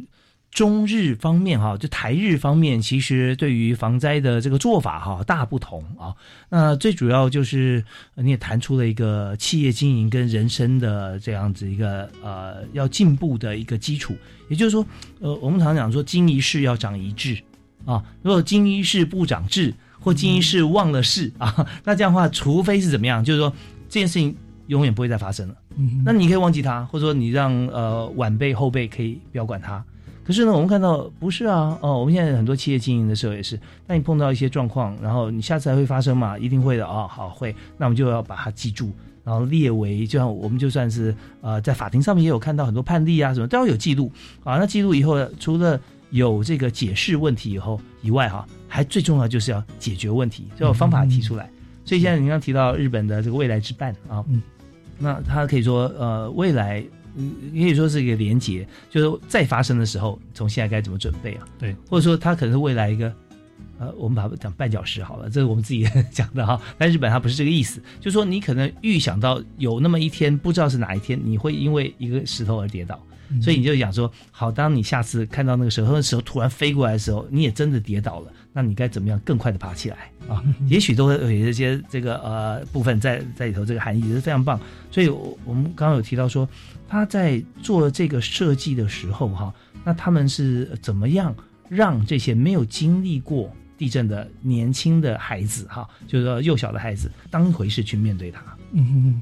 [0.54, 6.14] 中日方面哈，就台日方面，其实对于防灾的这个做法哈大不同啊。
[6.48, 14.14] 那最主要就是呃你也谈出了一个企业经营跟人生的这样子一个呃要进步的一个基础，
[14.48, 14.86] 也就是说，
[15.18, 17.36] 呃，我们常讲说经一事要长一智
[17.84, 23.52] 啊，如果经一事不长智，或经一事忘了事啊，那这样的话，除非是怎么样，就是说
[23.88, 24.32] 这件事情
[24.68, 25.56] 永远不会再发生了。
[25.76, 29.84] 嗯，那你可以忘记它，或者说你让呃晚辈后辈可以不要管它。
[30.24, 36.38] 可是呢，我们看到不是啊，哦，我们现在很多企业经营的时候也是，当你碰到一些状况，然后你下次还会发生嘛？
[36.38, 38.90] 一定会的哦，好会，那我们就要把它记住，
[39.22, 44.10] 然后列为，就像我们就算是呃在法庭上面也有看到很多判例啊什么都要有记录
[44.44, 44.56] 啊。
[44.56, 51.50] 那记录以后，除了有这个解释问题以后以外哈、还最重要就是要解决问题，就有方法提出来。
[51.84, 54.40] 所以现在您刚提到日本的这个未来之伴啊，嗯，
[54.98, 56.82] 那他可以说呃未来。
[57.16, 61.46] 嗯，可以说是一个连结，就是再发生的时候，从现在该怎么准备啊？
[61.58, 63.12] 对，或者说它可能是未来一个，
[63.78, 66.60] 呃，我们把它讲绊脚石好了，这是我们自己讲的哈。
[66.76, 73.00] 但日本它不是这个意思，就是说你可能预想到有那么一天，不知道是哪一天，你会因为一个石头而跌倒，
[73.42, 80.42] 所以你就想说，好，当你下次看到那个石头的时候突然飞过来的时候，你也真的跌倒了，那你该怎么样更快的爬起来啊？
[80.68, 84.58] 也许都会有一些这个呃部分在在里头，这个含义也是非常棒。
[84.90, 86.48] 所以我我们刚刚有提到说，
[86.88, 89.52] 他在做这个设计的时候哈，
[89.84, 91.34] 那他们是怎么样
[91.68, 98.40] 让这些没有经历过地震的年轻的孩子哈，就是说幼小的孩子当回事去面对它？
[98.72, 99.20] 嗯，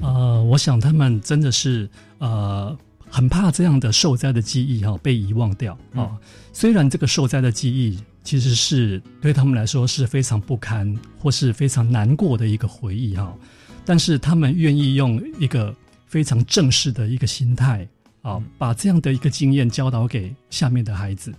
[0.00, 1.88] 呃，我想他们真的是
[2.18, 2.76] 呃
[3.10, 6.16] 很怕这样的受灾的记忆哈、被遗忘掉啊、
[6.52, 13.34] 虽然这个受灾的记忆其实是对他们来说是非常不堪或是非常难过的一个回忆哈、
[13.84, 15.74] 但是他们愿意用一个
[16.06, 17.86] 非常正式的一个心态
[18.22, 21.32] 啊，把这样的一个经验教导给下面的孩子。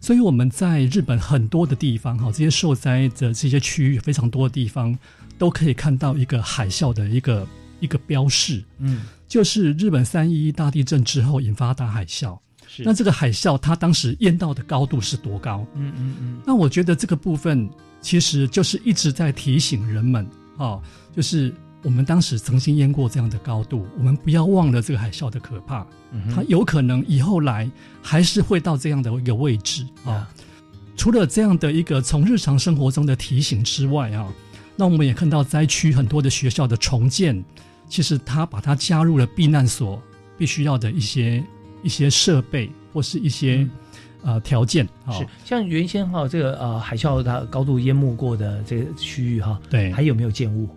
[0.00, 4.96] 所以我们在日本很多的地方哈，这些受灾的这些区域非常多的地方，
[5.38, 7.48] 都可以看到一个海啸的一个
[7.80, 12.38] 一个标示，嗯，就是日本三一一大地震之后引发大海啸。
[12.66, 15.66] 是那这个海啸它当时淹到的高度是多高？
[15.74, 17.68] 嗯嗯嗯，那我觉得这个部分
[18.00, 20.80] 其实就是一直在提醒人们啊，
[21.14, 25.86] 就是我们当时曾经淹过这样的高度，我们不要忘了这个海啸的可怕。
[26.12, 27.70] 嗯它有可能以后来
[28.00, 30.28] 还是会到这样的一个位置啊。
[30.96, 34.32] 除了这样的一个从日常生活中的提醒之外啊，
[34.76, 37.44] 那我们也看到灾区很多的学校的重建，
[37.88, 40.02] 其实他把它加入了避难所
[40.36, 41.42] 必须要的一些
[41.82, 43.66] 一些设备或是一些、
[44.22, 45.12] 呃条件啊。
[45.12, 50.68] 是像原先哈这个呃海啸它高度淹没过的这个区域哈，对还有没有建物？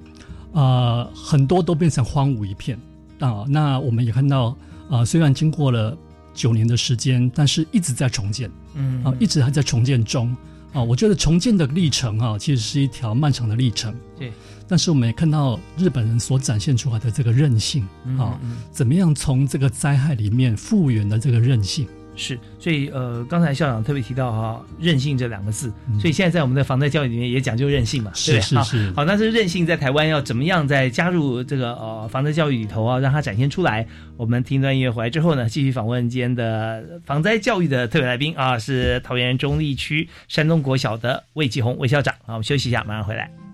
[0.54, 2.80] 呃，很多都变成荒芜一片
[3.20, 3.46] 啊。
[3.48, 4.58] 那我们也看到，
[4.90, 5.98] 啊，虽然经过了
[6.34, 10.36] 九年的时间，但是一直在重建，嗯啊，一直还在重建中。
[10.74, 13.96] 啊，我觉得重建的历程啊，其实是一条漫长的历程。
[14.18, 14.32] 对，
[14.68, 17.84] 但是我们也看到日本人所展现出来的这个韧性
[18.18, 21.88] 啊，嗯怎么样从这个灾害里面复原的这个韧性。
[22.18, 33.88] 是，所以呃，刚才校长特别提到哈、韧性这两个字，所以现在在我们的防灾教育里面也讲究韧性嘛，是对不对好是是好，那这个韧性在台湾要怎么样在加入这个呃防灾教育里头啊，让它展现出来？
[34.18, 43.47] 我们听段音乐回来之后呢，继续访问今天的防灾教育的特别来宾啊，是桃园中立区山东国小的魏继红魏校长啊，我们休息一下，马上回来。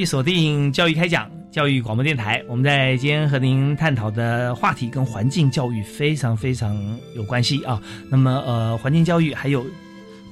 [0.00, 1.30] 续锁定教育开讲。
[1.50, 6.74] 教育广播电台，我们在今天和您探讨的话题跟环境教育非常非常
[7.14, 7.78] 有关系啊。
[8.08, 9.66] 那么，呃，环境教育还有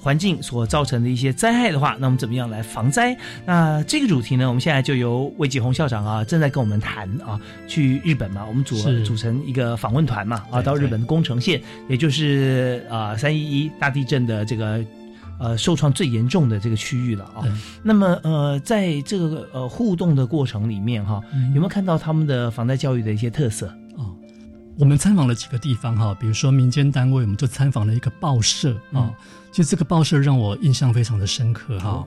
[0.01, 3.15] 环境所造成的一些灾害的话，那我们怎么样来防灾？
[3.45, 14.83] 那这个主题呢，我们现在就由魏继红校长啊正在跟我们谈啊，去日本嘛，我们组组成一个访问团嘛啊，到日本的宫城县，也就是啊三一一大地震的这个。
[15.39, 17.51] 呃，受创最严重的这个区域了啊、对
[17.83, 23.73] 那么呃，在这个呃互动的过程里面哈，嗯有没有看到他们的防灾教育的一些特色？
[24.79, 29.11] 我们参访了几个地方哈，比如说民间单位，我们就参访了一个报社啊。
[29.11, 29.15] 嗯
[29.51, 32.07] 其实这个报社让我印象非常的深刻哈。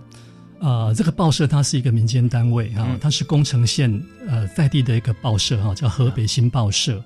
[0.62, 2.98] 呃，这个报社它是一个民间单位哈，嗯。
[3.02, 3.92] 它是宫城县
[4.28, 7.04] 呃在地的一个报社哈，叫河北新报社。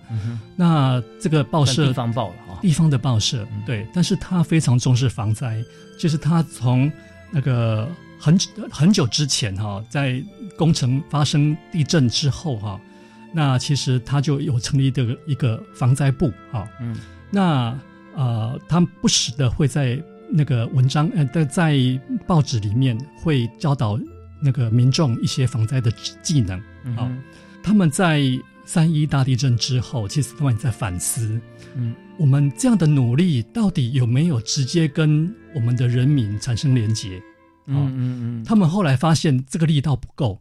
[0.57, 2.59] 那这个报社地方报了哈。
[2.61, 5.63] 地方的报社对，但是它非常重视防灾，
[5.97, 6.91] 就是它从
[7.31, 7.87] 那个
[8.19, 8.37] 很
[8.69, 10.21] 很久之前哈，在
[10.57, 12.77] 工程发生地震之后哈，
[13.33, 16.67] 那其实它就有成立这个一个防灾部哈。
[16.81, 16.97] 嗯。
[17.31, 17.79] 那
[18.15, 23.99] 呃，他不时的会在那个文章呃，在在报纸里面会教导
[24.41, 26.59] 那个民众一些防灾的技能。
[26.95, 27.11] 啊、
[27.63, 28.21] 他们在
[28.63, 31.39] 三一大地震之后，其实他们也在反思，
[31.75, 37.21] 嗯，我们这样的努力到底有没有直接跟我们的人民产生连结？
[37.67, 40.39] 嗯嗯嗯，他们后来发现这个力道不够，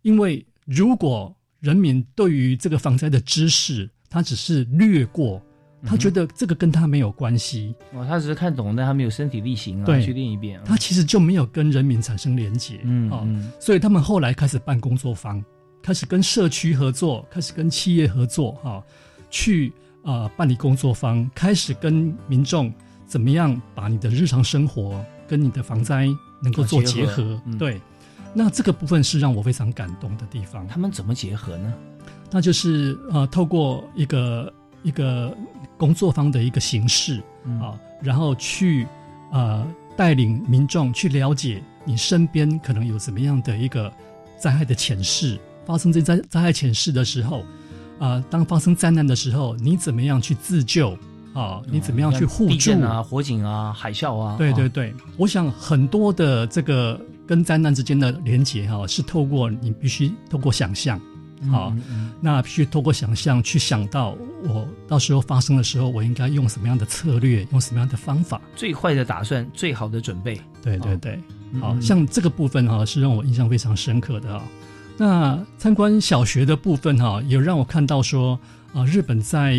[0.00, 5.42] 因为如果人民对于这个防灾的知识，他只是略过，
[5.84, 10.64] 他觉得这个跟他没有关系，哦，他只是看懂，但他没有身体力行啊，对去练一遍啊。
[10.66, 12.76] 他其实就没有跟人民产生连结。
[12.76, 15.44] 哦嗯嗯所以他们后来开始办工作坊，
[15.82, 18.82] 开始跟社区合作，开始跟企业合作，哈、
[19.30, 19.72] 去
[20.02, 22.72] 呃办理工作坊，开始跟民众
[23.06, 26.06] 怎么样把你的日常生活跟你的防灾
[26.42, 27.42] 能够做结结合合。
[27.46, 27.80] 嗯对，
[28.32, 30.66] 那这个部分是让我非常感动的地方。
[30.68, 31.74] 他们怎么结合呢？
[32.30, 34.52] 那就是呃，透过一个
[34.82, 35.36] 一个
[35.76, 38.86] 工作方的一个形式嗯啊，然后去
[39.32, 39.66] 呃
[39.96, 43.92] 带领民众去了解你身边可能有怎么样的一个
[44.38, 47.44] 灾害的前世，发生这灾灾害前世的时候，
[47.98, 50.96] 啊、当发生灾难的时候，你怎么样去自救
[51.32, 51.62] 啊？
[51.70, 54.32] 你怎么样去互助地震啊、火警啊、海啸啊？
[54.32, 61.00] 啊，对对对，我想很多的这个跟灾难之间的连结哈、是透过你必须透过想象，
[61.50, 61.74] 好、
[62.20, 68.40] 那必须透过想象去想到我到时候发生的时候，我应该用什么样的策略，用什么样的方法。
[68.54, 70.40] 最坏的打算，最好的准备。
[70.62, 71.18] 对对对，
[71.60, 74.42] 好像这个部分哈、是让我印象非常深刻的啊、
[74.96, 78.38] 那参观小学的部分哈、也让我看到说
[78.72, 79.58] 啊、日本在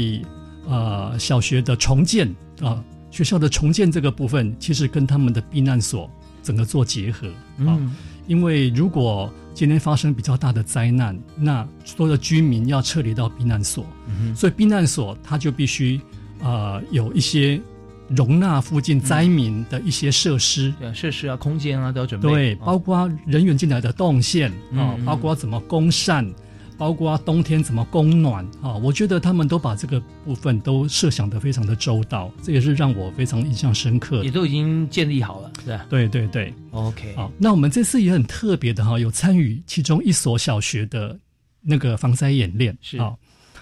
[0.68, 2.82] 呃小学的重建啊、
[3.12, 6.10] 学校的重建这个部分，其实跟他们的避难所
[6.42, 7.28] 整个做结合。
[7.28, 7.94] 啊嗯
[8.26, 16.01] 因为如果今天发生比较大的灾难，那所有的居民要撤离到避难所，嗯所以避难所它就必须
[16.41, 17.62] 呃有一些
[18.10, 20.74] 容纳附近灾民的一些设施。
[20.93, 22.30] 设施啊、空间啊都要准备。
[22.30, 22.66] 对，哦。
[22.66, 26.26] 包括人员进来的动线啊、包括怎么供膳，
[26.84, 34.30] 包括冬天怎么供暖啊、我觉得他们都把这个部分都设想得非常的周到，这也是让我非常印象深刻的也。
[34.30, 41.18] 都已经建立好了，是吧对对对，？OK，好，那我们这次也很特别的哈，有参与其中一所小学的
[41.62, 43.14] 那个防灾演练是啊。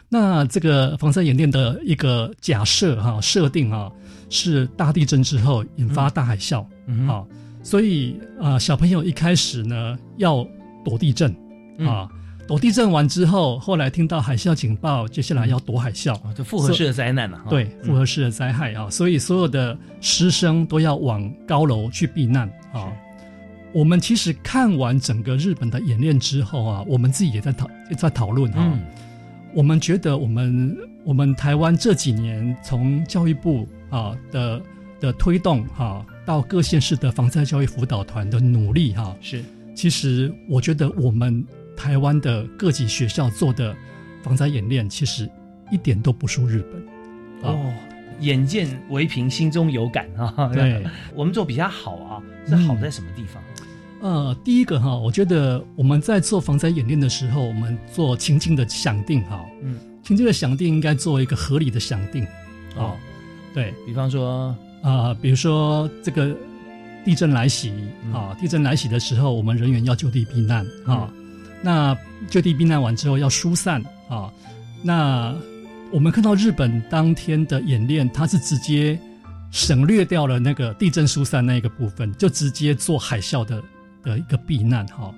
[0.10, 3.92] 那这个防灾演练的一个假设哈、设定啊、
[4.32, 7.24] 是大地震之后引发大海啸，嗯啊，
[7.62, 10.44] 所以啊、小朋友一开始呢要
[10.84, 11.32] 躲地震
[11.78, 12.10] 嗯啊，
[12.52, 17.45] 躲地震完之后，后来听到海啸警报，接下来要躲海啸，这复合式的灾难了、啊。
[17.49, 22.91] 对嗯复合式的灾害啊，所以所有的师生都要往高楼去避难啊。
[23.72, 28.58] 我们其实看完整个日本的演练之后啊，我们自己也在讨也在讨论啊。
[28.74, 28.82] 嗯
[29.54, 34.62] 我们觉得我们我们台湾这几年从教育部啊的
[34.99, 39.41] 的推动哈、到各县市的防灾教育辅导团的努力哈、是，
[39.74, 41.45] 其实我觉得我们
[41.76, 43.76] 台湾的各级学校做的
[44.22, 45.30] 防灾演练，其实
[45.72, 47.52] 一点都不输日本。
[47.52, 47.74] 哦，
[48.20, 50.50] 眼见为凭，心中有感啊。
[50.54, 53.42] 对， 我们做比较好啊，是好在什么地方？
[54.02, 62.26] 呃，第一个哈，我觉得我们在做防灾演练的时候，我们做情境的想定哈，嗯，情境的想定应该做一个合理的想定，
[62.76, 62.96] 哦，
[63.54, 64.56] 对，比方说？
[64.84, 66.36] 啊、比如说这个
[67.06, 67.72] 地震来袭
[68.04, 68.12] 嗯。
[68.12, 71.08] 啊，地震来袭的时候，我们人员要就地避难啊，
[71.62, 71.97] 那
[72.30, 74.32] 就地避难完之后要疏散啊，
[74.84, 75.34] 那
[75.91, 78.99] 我们看到日本当天的演练，它是直接
[79.51, 83.62] 省略掉了那个地震疏散那一个部分，就直接做海啸的
[84.03, 85.14] 的一个避难哈。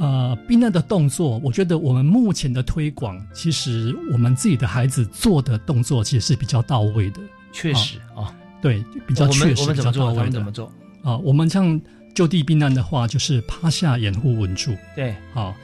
[0.00, 7.20] 呃，避难的动作，我觉得我们目前的推广，其实我们自己的孩子做的动作其实是比较到位的。
[7.52, 10.72] 确实啊，对，比较确实，比较到位怎么做？
[11.02, 11.16] 啊？
[11.16, 11.80] 我们像
[12.14, 14.72] 就地避难的话，就是趴下掩护稳住。
[14.94, 15.54] 对，啊，趴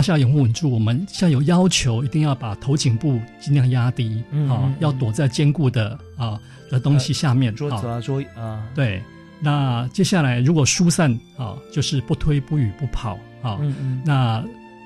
[0.00, 0.70] 下掩护稳住。
[0.70, 6.38] 我们现在有要求，一定要把头颈部尽量压低，啊要躲在坚固的啊
[6.70, 7.54] 的东西下面。
[7.54, 9.02] 桌子啊，桌椅啊，对。
[9.40, 14.42] 那接下来如果疏散啊，就是不推不语不跑啊，嗯嗯那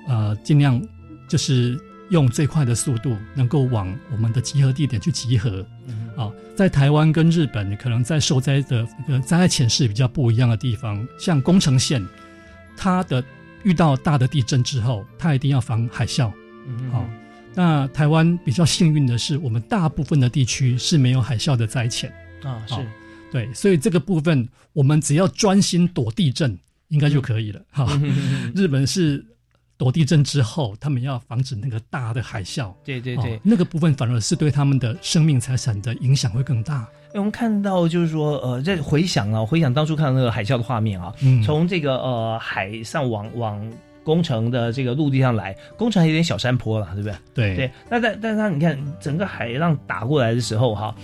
[0.08, 0.82] 呃尽量
[1.28, 1.78] 就是
[2.10, 5.64] 用最快的速度能够往我们的集合地点去集合。
[5.86, 12.04] 嗯啊，在台湾跟日本可能在受灾的呃灾害前世比较不一样的地方，像宫城县，
[12.76, 13.22] 它的
[13.64, 16.32] 遇到大的地震之后，它一定要防海啸。
[16.66, 17.08] 嗯好、
[17.54, 22.12] 那台湾比较幸运的是，我们大部分的地区是没有海啸的灾前。
[22.42, 22.84] 啊是好
[23.30, 27.60] 对，所以这个部分我们只要专心躲地震，应该就可以了。
[27.70, 29.24] 哈、嗯日本是
[29.78, 32.74] 躲地震之后，他们要防止那个大的海啸。
[32.84, 36.86] 对对对哦那个部分反而是对他们的生命财产的影响会更大。
[37.14, 43.72] 哎我们看到就是说，呃，在回想啊，回想当初看到那个海啸的画面啊，嗯从这个呃海上往往
[44.04, 47.16] 工程的这个陆地上来，工程还有点小山坡了，对不对？
[47.32, 50.94] 对对，那但但是它你看整个海浪打过来的时候哈、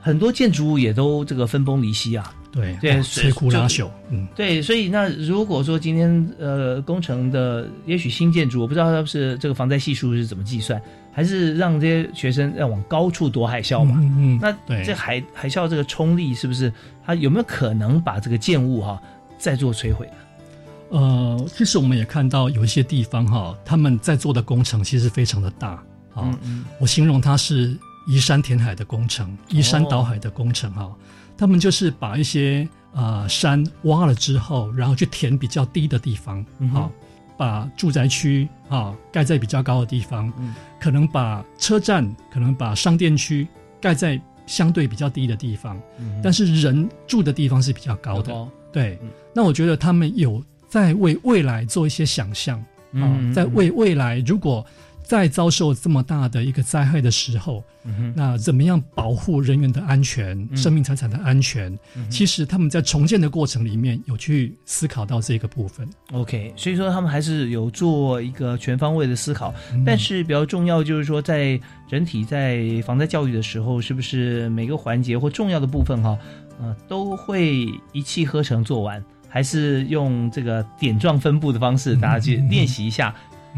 [0.00, 2.32] 很多建筑物也都这个分崩离析啊。
[2.52, 3.88] 对对，摧枯拉朽。
[4.10, 10.80] 嗯，对，所以那如果说今天呃工程的也许新建筑，我不知道它是这个防灾系数是怎么计算，
[11.12, 13.96] 还是让这些学生要往高处躲海啸嘛？
[13.96, 16.70] 嗯嗯嗯那对这海海啸这个冲力是不是
[17.04, 19.00] 它有没有可能把这个建物哈、
[19.38, 20.12] 再做摧毁呢？
[20.90, 25.70] 呃，其实我们也看到有一些地方哈，他们在做的工程其实非常的大
[26.14, 26.18] 啊。
[26.18, 27.74] 嗯嗯我形容它是
[28.06, 30.92] 移山填海的工程，移山倒海的工程哈。
[31.42, 36.88] 他们就是把一些呃山挖了之后，然后去填比较低的地方，好、
[37.36, 40.54] 把住宅区啊盖在比较高的地方，嗯。
[40.78, 43.44] 可能把车站，可能把商店区
[43.80, 48.32] 盖在相对比较低的地方，嗯但是人住的地方是比较高的。
[48.32, 48.48] 高。
[48.70, 48.96] 对，
[49.34, 52.56] 那我觉得他们有在为未来做一些想象
[52.92, 53.34] 啊、嗯。
[53.34, 54.64] 在为未来如果
[55.02, 57.62] 再遭受这么大的一个灾害的时候，
[58.14, 60.56] 那怎么样保护人员的安全、嗯。
[60.56, 61.72] 生命财产的安全？
[61.96, 65.88] 嗯其实他们在重建的过程里面有去思考到这个部分。
[66.12, 69.84] OK，所以说他们还是有做一个全方位的思考，嗯。
[69.84, 76.16] 但是比较重要就是说，在整体在防灾教育的时候，是不是每个环节或重要的部分哈，
[76.60, 83.14] 呃，都会一气呵成做完，还是用这个点状分布的方式，大家去练习一下，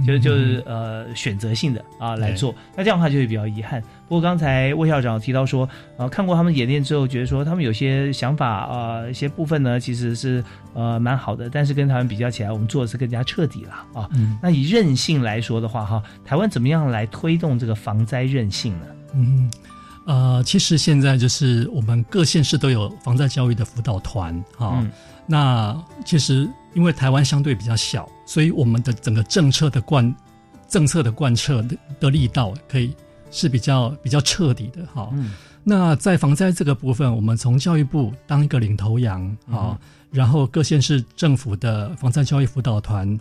[0.07, 3.81] 就就是呃选择性的啊来做，那这样的话就会比较遗憾。
[4.09, 10.43] 不过刚才魏校长提到说，呃，看过他们演练之后，觉得说他们有些想法啊、呃一些部分呢，其实是
[10.75, 14.09] 呃蛮好的，但是跟他们比较起来，我们做的是更加彻底了啊。
[14.15, 18.87] 嗯那以韧性来说的话，哈，台湾怎么样来推动这个防灾韧性呢？
[19.15, 19.51] 嗯，
[20.07, 24.81] 呃，其实现在就是我们各县市都有防灾教育的辅导团啊。
[24.81, 24.91] 嗯
[25.27, 25.75] 那
[26.05, 30.15] 其实因为台湾相对比较小，所以我们的整个政策的贯
[30.69, 32.95] 政策的贯彻的的力道可以
[33.31, 35.09] 是比较比较彻底的哈。
[35.13, 35.33] 嗯
[35.67, 39.79] 那在防灾这个部分，我们从教育部当一个领头羊啊，嗯
[40.11, 43.19] 然后各县市政府的防灾教育辅导团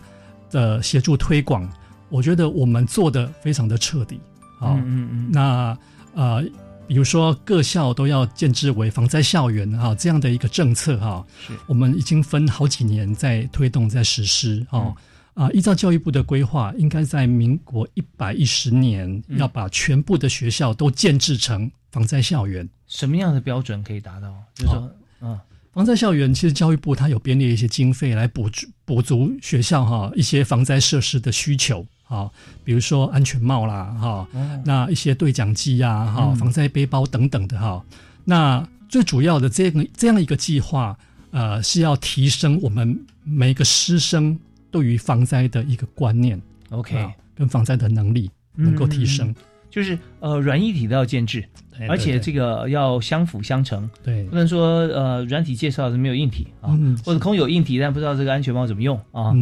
[0.50, 1.66] 的协助推广，
[2.10, 4.20] 我觉得我们做的非常的彻底。
[4.58, 5.78] 好，嗯嗯嗯那
[6.14, 6.44] 呃，
[6.86, 14.94] 比如说各校都要建制为防灾校园哈、这样的一个政策哈、是我们已经分好几年在推动在实施哦。
[15.34, 22.68] 啊，依照教育部的规划，应该在民国一百一十年嗯要把全部的学校都建制成防灾校园。
[22.86, 24.32] 什么样的标准可以达到？
[24.54, 25.36] 就是说，嗯
[25.72, 32.30] 防灾校园其实教育部它有编列一些经费来补助补足学校哈一些防灾设施的需求啊，
[32.64, 37.82] 比如说安全帽啦哈，哦那一些对讲机呀哈、嗯防灾背包等等的哈。
[38.24, 40.96] 那最主要的这个这样一个计划，
[41.30, 44.38] 呃，是要提升我们每个师生
[44.70, 46.40] 对于防灾的一个观念
[46.70, 49.28] ，OK，啊跟防灾的能力能够提升。
[49.28, 49.34] 嗯
[49.74, 51.44] 就是呃软硬体都要建制，
[51.88, 54.22] 而且这个要相辅相成，对。
[54.26, 59.34] 不能说呃软体介绍是没有硬体啊，嗯或者空有硬体但不知道这个安全帽怎么用啊，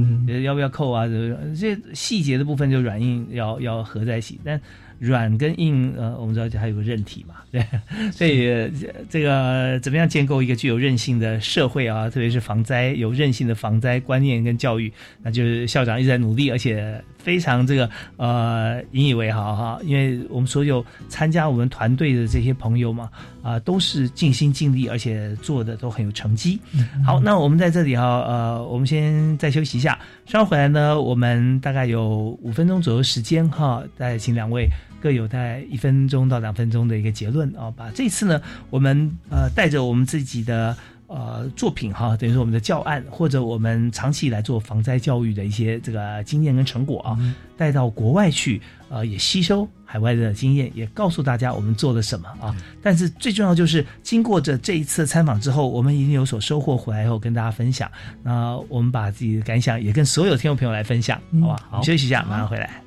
[0.43, 4.59] 要不要扣啊，这细节的部分就软硬要要合在一起，但
[4.99, 7.63] 软跟硬呃我们知道还有个韧体嘛，对，
[8.11, 8.71] 所以呃
[9.11, 14.91] 这个怎么样建构一个具有韧性的社会啊，特别是防灾有韧性的防灾观念跟教育，
[15.23, 23.09] 那就是校长一直在努力，而且非常这个呃引以为豪哈，因为我们所有参加我们团队的这些朋友嘛，
[23.43, 26.59] 啊、都是尽心尽力，而且做的都很有成绩。
[27.05, 34.69] 好，那我们在这里哈，呃，我们先再休息一下，稍后回来呢，我们大概有五分钟左右时间哈，再请两位
[35.01, 40.77] 各有在一分钟到两分钟的一个结论啊，把这次呢，我们呃带着我们自己的。
[41.15, 47.19] 呃，作品哈，等于说我们的教案，或者我们长期以来做防灾教育的一些这个经验跟成果啊，
[47.55, 52.57] 带到国外去，呃，也吸收海外的经验，也告诉大家我们做了什么啊。
[52.83, 57.91] 但是最重要就是，经过这这一次参访之后，我们已经有所收获，回来以后跟大家分享。
[58.23, 61.69] 那我们把自己的感想也跟所有听众朋友来分享，好吧？
[61.73, 62.83] 我们休息一下，马上回来。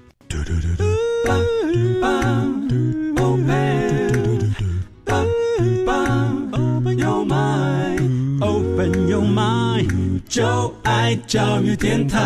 [10.36, 12.20] 就爱教育电台。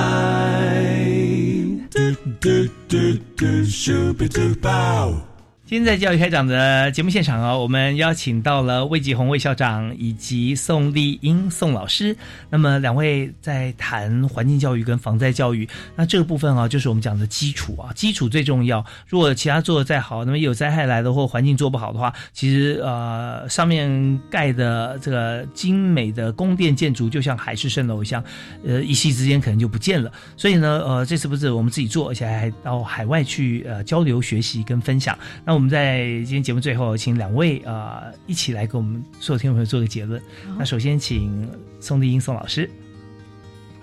[1.91, 1.99] 嘟
[2.39, 2.49] 嘟
[2.87, 2.97] 嘟
[3.37, 5.28] 嘟，Super Duper。
[5.69, 12.17] 今天在教育开讲的节目现场啊，我们邀请到了魏继红魏校长以及宋丽英宋老师。
[12.49, 18.83] 那么两位在谈环境教育跟防灾教育，那这个部分啊，就是我们讲的基础啊，基础最重要。
[19.07, 28.23] 如果其他做的再好，那么有灾害来的或环境做不好的话，其实呃上面盖的这个精美的宫殿建筑，就像海市蜃楼一样，
[28.65, 30.11] 呃一夕之间可能就不见了。
[30.35, 35.15] 所以呢，呃这次不是我们自己做，而且还到海外去呃交流学习跟分享。
[35.45, 40.21] 那我们在今天节目最后，请两位啊、呃一起来给我们所有听众朋友做个结论。
[40.57, 41.45] 那首先请
[41.81, 42.69] 宋丽英宋老师。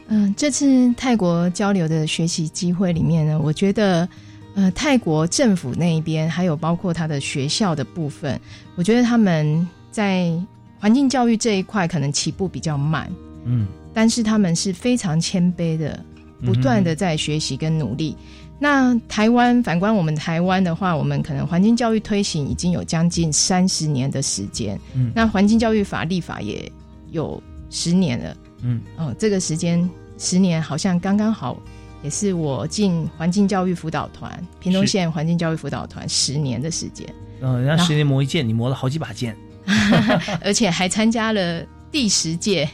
[0.06, 4.08] 嗯，这次泰国交流的学习机会里面呢，我觉得，
[4.54, 8.40] 呃，泰国政府那一边，还有包括他的学校的部分，
[8.74, 10.32] 我觉得他们在
[10.78, 13.12] 环境教育这一块可能起步比较慢，
[13.44, 16.02] 嗯但是他们是非常谦卑的，
[16.42, 18.16] 不断的在学习跟努力。
[18.58, 26.70] 那台湾反观我们台湾的话，我们可能环境教育推行已经有将近三十年的时间，嗯那环境教育法立法也
[27.10, 28.36] 有十年了。
[28.62, 31.60] 嗯哦，这个时间十年好像刚刚好，
[32.02, 37.06] 也是我进环境教育辅导团，屏东县环境教育辅导团十年的时间，
[37.42, 39.36] 呃，人家十年磨一剑，你磨了好几把剑。
[40.42, 42.68] 而且还参加了第十届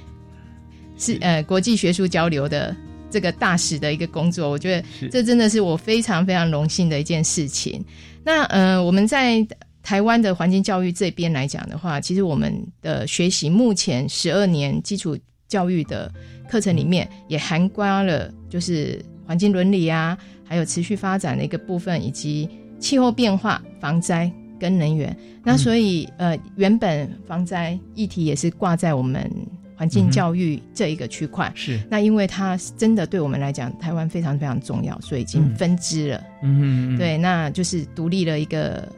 [0.98, 2.76] 是呃国际学术交流的
[3.12, 7.84] 这个大使的一个工作，我觉得是这真的是我非常非常荣幸的一件事情。
[8.24, 9.46] 那呃，我们在
[9.82, 16.10] 台湾的环境教育这边来讲的话，其实我们的学习目前十二年基础教育的
[16.48, 22.48] 课程里面，也涵盖了就是环境伦理啊，还有持续发展的一个部分，以及
[22.78, 25.14] 气候变化、防灾跟能源。
[25.44, 29.28] 那所以呃，原本防灾议题也是挂在我们
[29.82, 31.50] 环境教育这一个区块。
[31.56, 36.22] 是那因为它真的对我们来讲，台湾非常非常重要，所以已经嗯分支了。
[36.40, 38.88] 嗯对，那就是独立了一个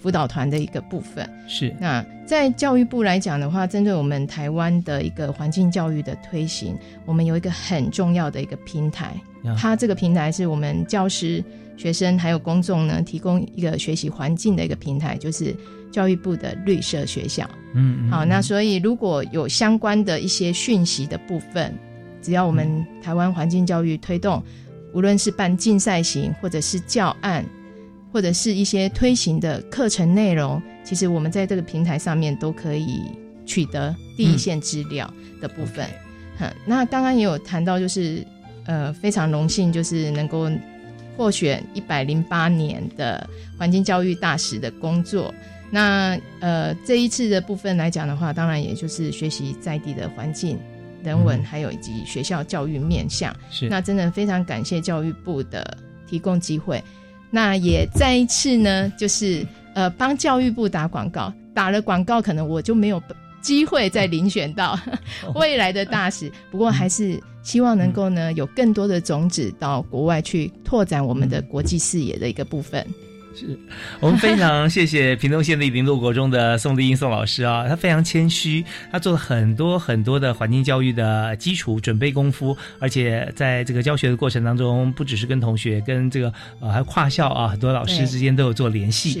[0.00, 1.28] 辅导团的一个部分。
[1.48, 9.56] 是那在教育部来讲的话，针对我们台湾的一个环境教育的推行，我们有一个很重要的一个平台呀。
[9.58, 11.42] 它这个平台是我们教师、
[11.76, 15.52] 学生还有公众呢提供一个学习环境的一个平台，就是
[15.96, 17.48] 教育部的绿色学校。
[17.72, 21.72] 嗯，嗯好，那所以如果有相关的一些讯息的部分，
[22.20, 24.42] 只要我们台湾环境教育推动，
[24.92, 27.42] 无论是办竞赛型，或者是教案，
[28.12, 33.00] 或者是一些推行的课程内容，其实我们在这个平台上面都可以
[33.46, 35.86] 取得第一线资料的部分。
[36.38, 38.22] 哼，那刚刚也有谈到，就是
[38.66, 40.50] 呃非常荣幸，就是能够
[41.16, 43.26] 获选一百零八年的
[43.56, 45.32] 环境教育大使的工作。
[45.70, 50.58] 那呃，这一次的部分来讲的话，当然也就是学习在地的环境、
[51.02, 53.34] 人文，嗯还有以及学校教育面向。
[53.50, 56.82] 是那真的非常感谢教育部的提供机会。
[57.30, 59.44] 那也再一次呢，就是
[59.74, 63.02] 呃帮教育部打广告，打了广告，可能我就没有
[63.42, 64.78] 机会再 遴选到
[65.34, 66.30] 未来的大使。
[66.50, 72.86] 不过还是希望能够呢，有更多的种子到国外去拓展我们的国际视野的一个部分。
[73.36, 73.58] 是
[74.00, 89.20] 我们非常谢谢屏东县立林路国中的宋丽英宋老师啊，他非常谦虚，他做了很多很多的环境教育的基础准备功夫，而且在这个教学的过程当中，不只是跟同学，跟这个呃还有跨校啊，很多老师之间都有做联系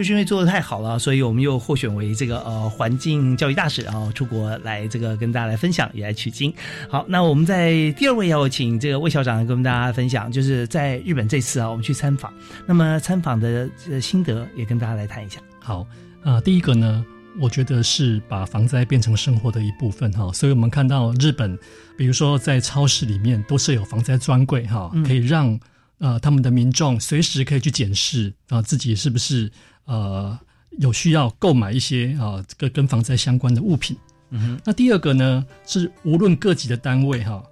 [0.00, 6.50] 就是因为做的太好了，所以我们又获选为这个呃环境教育大使，然后出国来这个跟大家来分享，也来取经。
[6.88, 12.32] 好，那我们在第二位要请这个魏校长跟我们大家分享，就是在日本这次啊，我们去参访，
[12.66, 15.38] 那么参访的呃心得也跟大家来谈一下。
[15.58, 15.86] 好，
[16.22, 17.04] 啊、第一个呢，
[17.38, 21.58] 我觉得是把防灾变成生活的一部分哈，所以我们看到日本，
[21.98, 25.60] 比如说在超市里面都设有防灾专柜哈，嗯可以让
[25.98, 29.52] 呃他们的民众随时可以去检视啊、自己是不是
[29.90, 30.38] 呃
[30.78, 33.96] 有需要购买一些啊这个跟防灾相关的物品。
[34.30, 37.42] 嗯哼，那第二个呢，是无论各级的单位哈，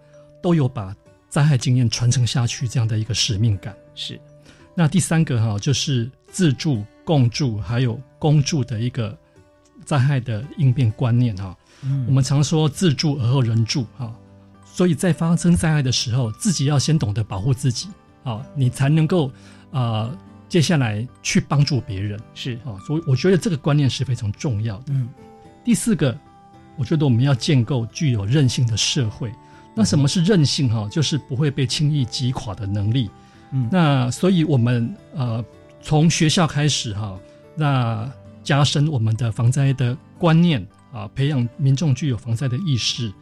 [0.40, 0.94] 都有把
[1.28, 3.74] 灾害经验传承下去这样的一个使命感。
[3.96, 4.18] 是。
[4.76, 9.18] 那第三个哈，就是自助、共助还有公助的一个
[9.84, 11.56] 灾害的应变观念哈。
[11.82, 14.14] 嗯我们常说自助而后人助哈，
[14.64, 17.88] 所以在发生灾害的时候，自己要先懂得保护自己
[18.22, 19.26] 啊，你才能够
[19.72, 20.18] 啊、呃
[20.48, 22.74] 接下来去帮助别人是啊。
[22.86, 24.84] 所以我觉得这个观念是非常重要的。
[24.88, 25.08] 嗯，
[25.64, 26.16] 第四个，
[26.76, 29.32] 我觉得我们要建构具有韧性的社会。
[29.74, 30.88] 那什么是韧性哈？
[30.90, 33.10] 就是不会被轻易击垮的能力。
[33.52, 35.44] 嗯那所以我们呃
[35.80, 37.18] 从学校开始哈，
[37.54, 38.10] 那
[38.42, 43.12] 加深我们的防灾的观念啊，培养民众具有防灾的意识。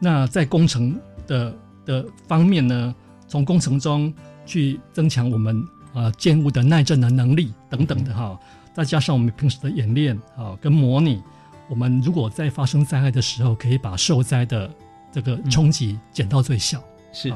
[0.00, 2.94] 那在工程的的方面呢，
[3.28, 4.12] 从工程中
[4.44, 5.62] 去增强我们
[5.96, 8.38] 啊建物的耐震的能力等等的哈，
[8.74, 11.22] 再加上我们平时的演练啊跟模拟，
[11.70, 14.70] 我们如果在发生灾害的时候，可以把受灾的
[15.10, 16.84] 这个冲击减到最小。
[17.14, 17.32] 是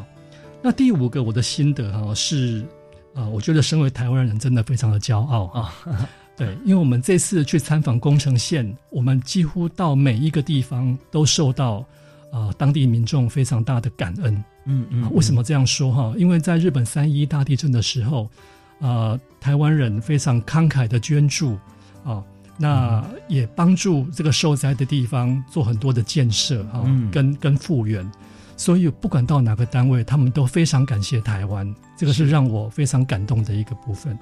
[0.61, 2.63] 那第五个我的心得哈、是，
[3.15, 5.73] 呃，我觉得身为台湾人真的非常的骄傲啊、
[6.37, 11.83] 对，因为我们这次去参访宫城县，我们几乎到每一个地方都受到
[12.31, 14.45] 呃当地民众非常大的感恩。
[14.65, 16.15] 嗯嗯啊为什么这样说哈？
[16.17, 18.29] 因为在日本三一大地震的时候，
[18.81, 21.59] 呃，台湾人非常慷慨的捐助
[22.05, 22.23] 啊，
[22.57, 28.09] 那也帮助这个受灾的地方做很多的建设啊，嗯跟跟复原。
[28.57, 34.19] 所以不管到哪个单位，他们都非常感谢台湾，这个是让我非常感动的一个部分。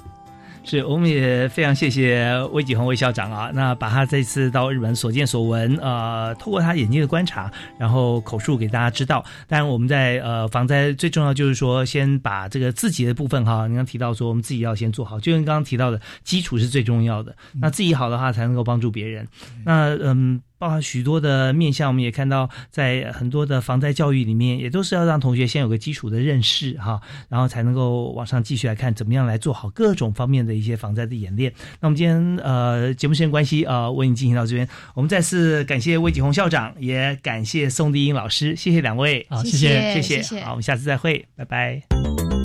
[0.69, 9.25] 是，我们也非常谢谢魏景宏魏校长啊，那把他这次到日本所见所闻，呃，透过他眼睛的观察，然后口述给大家知道。
[9.47, 17.35] 当然，我们在呃防灾最重要就是说，先把这个自己的部分哈，你刚提到说我们自己要先做好，就跟刚刚提到的基础是最重要的。
[17.63, 19.27] 那自己好的话，才能够帮助别人。
[19.65, 20.43] 那嗯。
[20.59, 31.53] 包含许多的面向，我们也看到，在很多的防灾教育里面，也都是要让同学先有个基础的认识哈，然后才能够往上继续来看怎么样来做好各种方面的一些防灾的演练。
[31.81, 42.38] 那我们今天呃节目时间关系呃为你进行到这边，我们再次感谢魏景红校长，也感谢宋丽英老师，谢谢两位，好谢谢谢谢谢好，我们下次再会，拜拜。